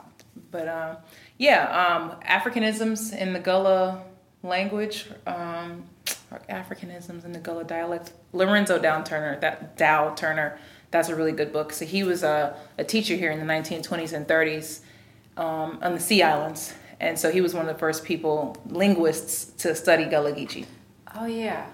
but 0.52 0.68
um, 0.68 0.98
yeah, 1.38 1.96
um, 1.96 2.20
Africanisms 2.22 3.16
in 3.18 3.34
the 3.34 3.40
Gullah 3.40 4.04
language, 4.44 5.08
um, 5.26 5.84
Africanisms 6.50 7.26
in 7.26 7.32
the 7.32 7.40
Gullah 7.40 7.64
dialect. 7.64 8.14
Lorenzo 8.32 8.80
Dow 8.80 9.02
Turner, 9.02 9.40
that 9.40 9.78
Dow 9.78 10.14
Turner, 10.14 10.60
that's 10.94 11.10
a 11.10 11.16
really 11.16 11.32
good 11.34 11.52
book. 11.52 11.74
So 11.74 11.84
he 11.86 12.04
was 12.04 12.24
a, 12.24 12.56
a 12.78 12.84
teacher 12.86 13.16
here 13.16 13.32
in 13.32 13.40
the 13.40 13.52
1920s 13.52 14.14
and 14.14 14.26
30s 14.28 14.80
um, 15.36 15.80
on 15.82 15.94
the 15.94 16.00
Sea 16.00 16.22
Islands. 16.24 16.74
And 17.02 17.20
so 17.20 17.32
he 17.32 17.42
was 17.42 17.54
one 17.54 17.68
of 17.68 17.74
the 17.74 17.80
first 17.80 18.06
people, 18.06 18.56
linguists, 18.68 19.46
to 19.64 19.76
study 19.76 20.06
Gullah 20.06 20.32
Geechee. 20.32 20.66
Oh 21.16 21.26
yeah, 21.26 21.66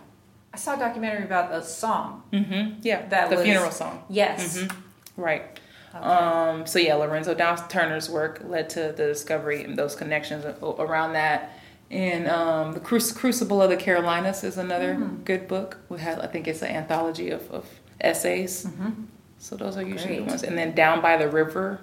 I 0.54 0.58
saw 0.58 0.76
a 0.76 0.80
documentary 0.80 1.26
about 1.26 1.52
the 1.52 1.62
song. 1.62 2.24
Mm-hmm. 2.34 2.80
Yeah, 2.82 3.08
That 3.10 3.30
the 3.30 3.36
was- 3.36 3.46
funeral 3.46 3.72
song. 3.72 4.04
Yes. 4.10 4.58
Mhm. 4.58 4.76
Right. 5.18 5.60
Okay. 5.94 6.04
Um, 6.04 6.66
so 6.66 6.80
yeah, 6.80 6.96
Lorenzo 6.96 7.34
Dow 7.34 7.56
Turner's 7.68 8.10
work 8.10 8.42
led 8.46 8.70
to 8.72 8.94
the 8.96 9.08
discovery 9.08 9.64
and 9.64 9.78
those 9.78 9.96
connections 9.96 10.46
around 10.64 11.14
that. 11.14 11.52
And 11.92 12.28
um, 12.28 12.74
the 12.74 12.80
Cruci- 12.80 13.16
Crucible 13.16 13.62
of 13.62 13.70
the 13.72 13.76
Carolinas 13.78 14.44
is 14.44 14.58
another 14.58 14.94
Mm. 14.96 15.26
good 15.26 15.48
book. 15.48 15.78
We 15.90 16.00
had, 16.00 16.20
I 16.20 16.28
think 16.28 16.48
it's 16.48 16.62
an 16.62 16.70
anthology 16.70 17.32
of, 17.32 17.50
of 17.52 17.66
essays. 18.02 18.66
Mhm. 18.66 19.06
So 19.38 19.56
those 19.56 19.78
are 19.78 19.82
usually 19.84 20.16
Great. 20.16 20.26
the 20.26 20.32
ones. 20.32 20.44
And 20.44 20.58
then 20.58 20.74
Down 20.76 21.02
by 21.02 21.18
the 21.18 21.30
River, 21.30 21.80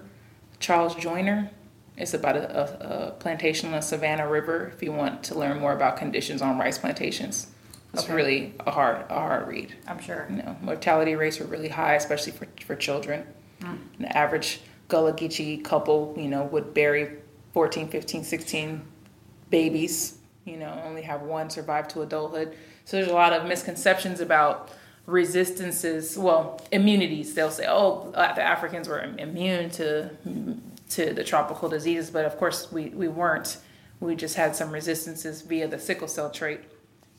Charles 0.61 0.95
Joyner. 0.95 1.51
It's 1.97 2.13
about 2.13 2.37
a, 2.37 2.61
a, 2.61 3.07
a 3.09 3.11
plantation 3.13 3.69
on 3.71 3.77
the 3.77 3.81
Savannah 3.81 4.29
River. 4.29 4.71
If 4.75 4.83
you 4.83 4.93
want 4.93 5.23
to 5.25 5.35
learn 5.39 5.59
more 5.59 5.73
about 5.73 5.97
conditions 5.97 6.43
on 6.43 6.59
rice 6.59 6.77
plantations, 6.79 7.47
it's 7.95 8.05
Okay. 8.05 8.13
really 8.13 8.55
a 8.67 8.71
hard 8.71 9.07
a 9.09 9.15
hard 9.15 9.49
read. 9.49 9.75
I'm 9.89 9.99
sure. 10.01 10.27
You 10.29 10.37
know, 10.37 10.57
mortality 10.61 11.15
rates 11.15 11.41
are 11.41 11.47
really 11.47 11.69
high, 11.71 11.95
especially 11.95 12.33
for 12.33 12.47
for 12.67 12.77
children. 12.77 13.25
Mm. 13.63 13.79
The 14.01 14.17
average 14.17 14.61
Gullah 14.89 15.15
Geechee 15.15 15.65
couple, 15.65 16.15
you 16.19 16.29
know, 16.29 16.45
would 16.45 16.75
bury 16.75 17.17
14, 17.55 17.89
15, 17.89 18.23
16 18.25 18.83
babies. 19.49 20.19
You 20.45 20.59
know, 20.59 20.81
only 20.85 21.03
have 21.03 21.23
one 21.23 21.49
survive 21.51 21.89
to 21.89 22.03
adulthood. 22.03 22.55
So 22.85 22.99
there's 22.99 23.09
a 23.09 23.15
lot 23.15 23.33
of 23.33 23.47
misconceptions 23.49 24.21
about 24.21 24.71
resistances. 25.07 26.19
Well, 26.19 26.61
immunities. 26.73 27.35
They'll 27.35 27.51
say, 27.51 27.67
oh, 27.69 28.11
the 28.13 28.43
Africans 28.43 28.89
were 28.89 29.01
immune 29.19 29.71
to 29.71 30.11
to 30.91 31.13
the 31.13 31.25
tropical 31.25 31.69
diseases, 31.69 32.11
but 32.11 32.25
of 32.25 32.37
course 32.37 32.71
we 32.71 32.87
we 32.91 33.09
weren't. 33.09 33.59
We 33.99 34.15
just 34.15 34.37
had 34.37 34.55
some 34.55 34.71
resistances 34.73 35.41
via 35.43 35.67
the 35.69 35.79
sickle 35.79 36.07
cell 36.09 36.31
trait 36.31 36.61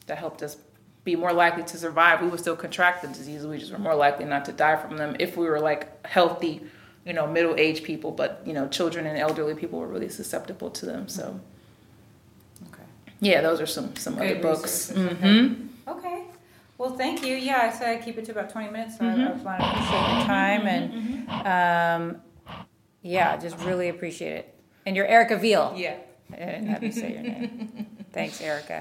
that 0.05 0.17
helped 0.19 0.43
us 0.43 0.57
be 1.03 1.15
more 1.15 1.33
likely 1.33 1.63
to 1.63 1.77
survive. 1.77 2.21
We 2.21 2.27
would 2.27 2.39
still 2.39 2.55
contract 2.55 3.01
the 3.01 3.07
disease. 3.07 3.45
We 3.47 3.57
just 3.57 3.71
were 3.71 3.79
more 3.79 3.95
likely 3.95 4.25
not 4.25 4.45
to 4.45 4.51
die 4.51 4.75
from 4.75 4.97
them 4.97 5.15
if 5.19 5.35
we 5.37 5.47
were 5.47 5.59
like 5.59 6.05
healthy, 6.05 6.61
you 7.05 7.13
know, 7.13 7.25
middle 7.25 7.55
aged 7.57 7.83
people. 7.83 8.11
But 8.11 8.41
you 8.45 8.53
know, 8.53 8.67
children 8.67 9.07
and 9.07 9.17
elderly 9.17 9.55
people 9.55 9.79
were 9.79 9.87
really 9.87 10.09
susceptible 10.09 10.69
to 10.71 10.85
them. 10.85 11.07
So 11.07 11.39
Okay. 12.69 12.83
yeah, 13.21 13.41
those 13.41 13.59
are 13.59 13.65
some 13.65 13.95
some 13.95 14.15
Great 14.15 14.33
other 14.33 14.41
books. 14.41 14.91
resources, 14.91 15.17
hmm 15.17 15.67
Okay. 15.89 16.23
Well, 16.77 16.95
thank 16.95 17.25
you. 17.25 17.35
Yeah, 17.35 17.69
I 17.71 17.75
said 17.75 17.89
I'd 17.89 18.03
keep 18.03 18.17
it 18.17 18.25
to 18.25 18.31
about 18.31 18.49
20 18.49 18.69
minutes, 18.69 18.97
so 18.97 19.05
I, 19.05 19.09
I 19.09 19.11
mm-hmm. 19.13 19.33
just 19.33 19.45
want 19.45 19.59
to 19.59 19.67
appreciate 19.67 20.17
your 20.17 20.25
time 20.25 20.67
and, 20.67 20.93
mm-hmm, 20.93 21.31
mm-hmm, 21.31 22.03
um, 22.03 22.21
yeah, 23.01 23.37
just 23.37 23.57
really 23.59 23.89
appreciate 23.89 24.33
it. 24.33 24.55
And 24.85 24.95
you're 24.95 25.07
Erica 25.07 25.37
Veal. 25.37 25.73
Yeah. 25.75 25.97
I 26.31 26.35
didn't 26.35 26.67
have 26.67 26.83
you 26.83 26.91
say 26.91 27.13
your 27.13 27.21
name. 27.21 27.87
Thanks, 28.11 28.41
Erica. 28.41 28.73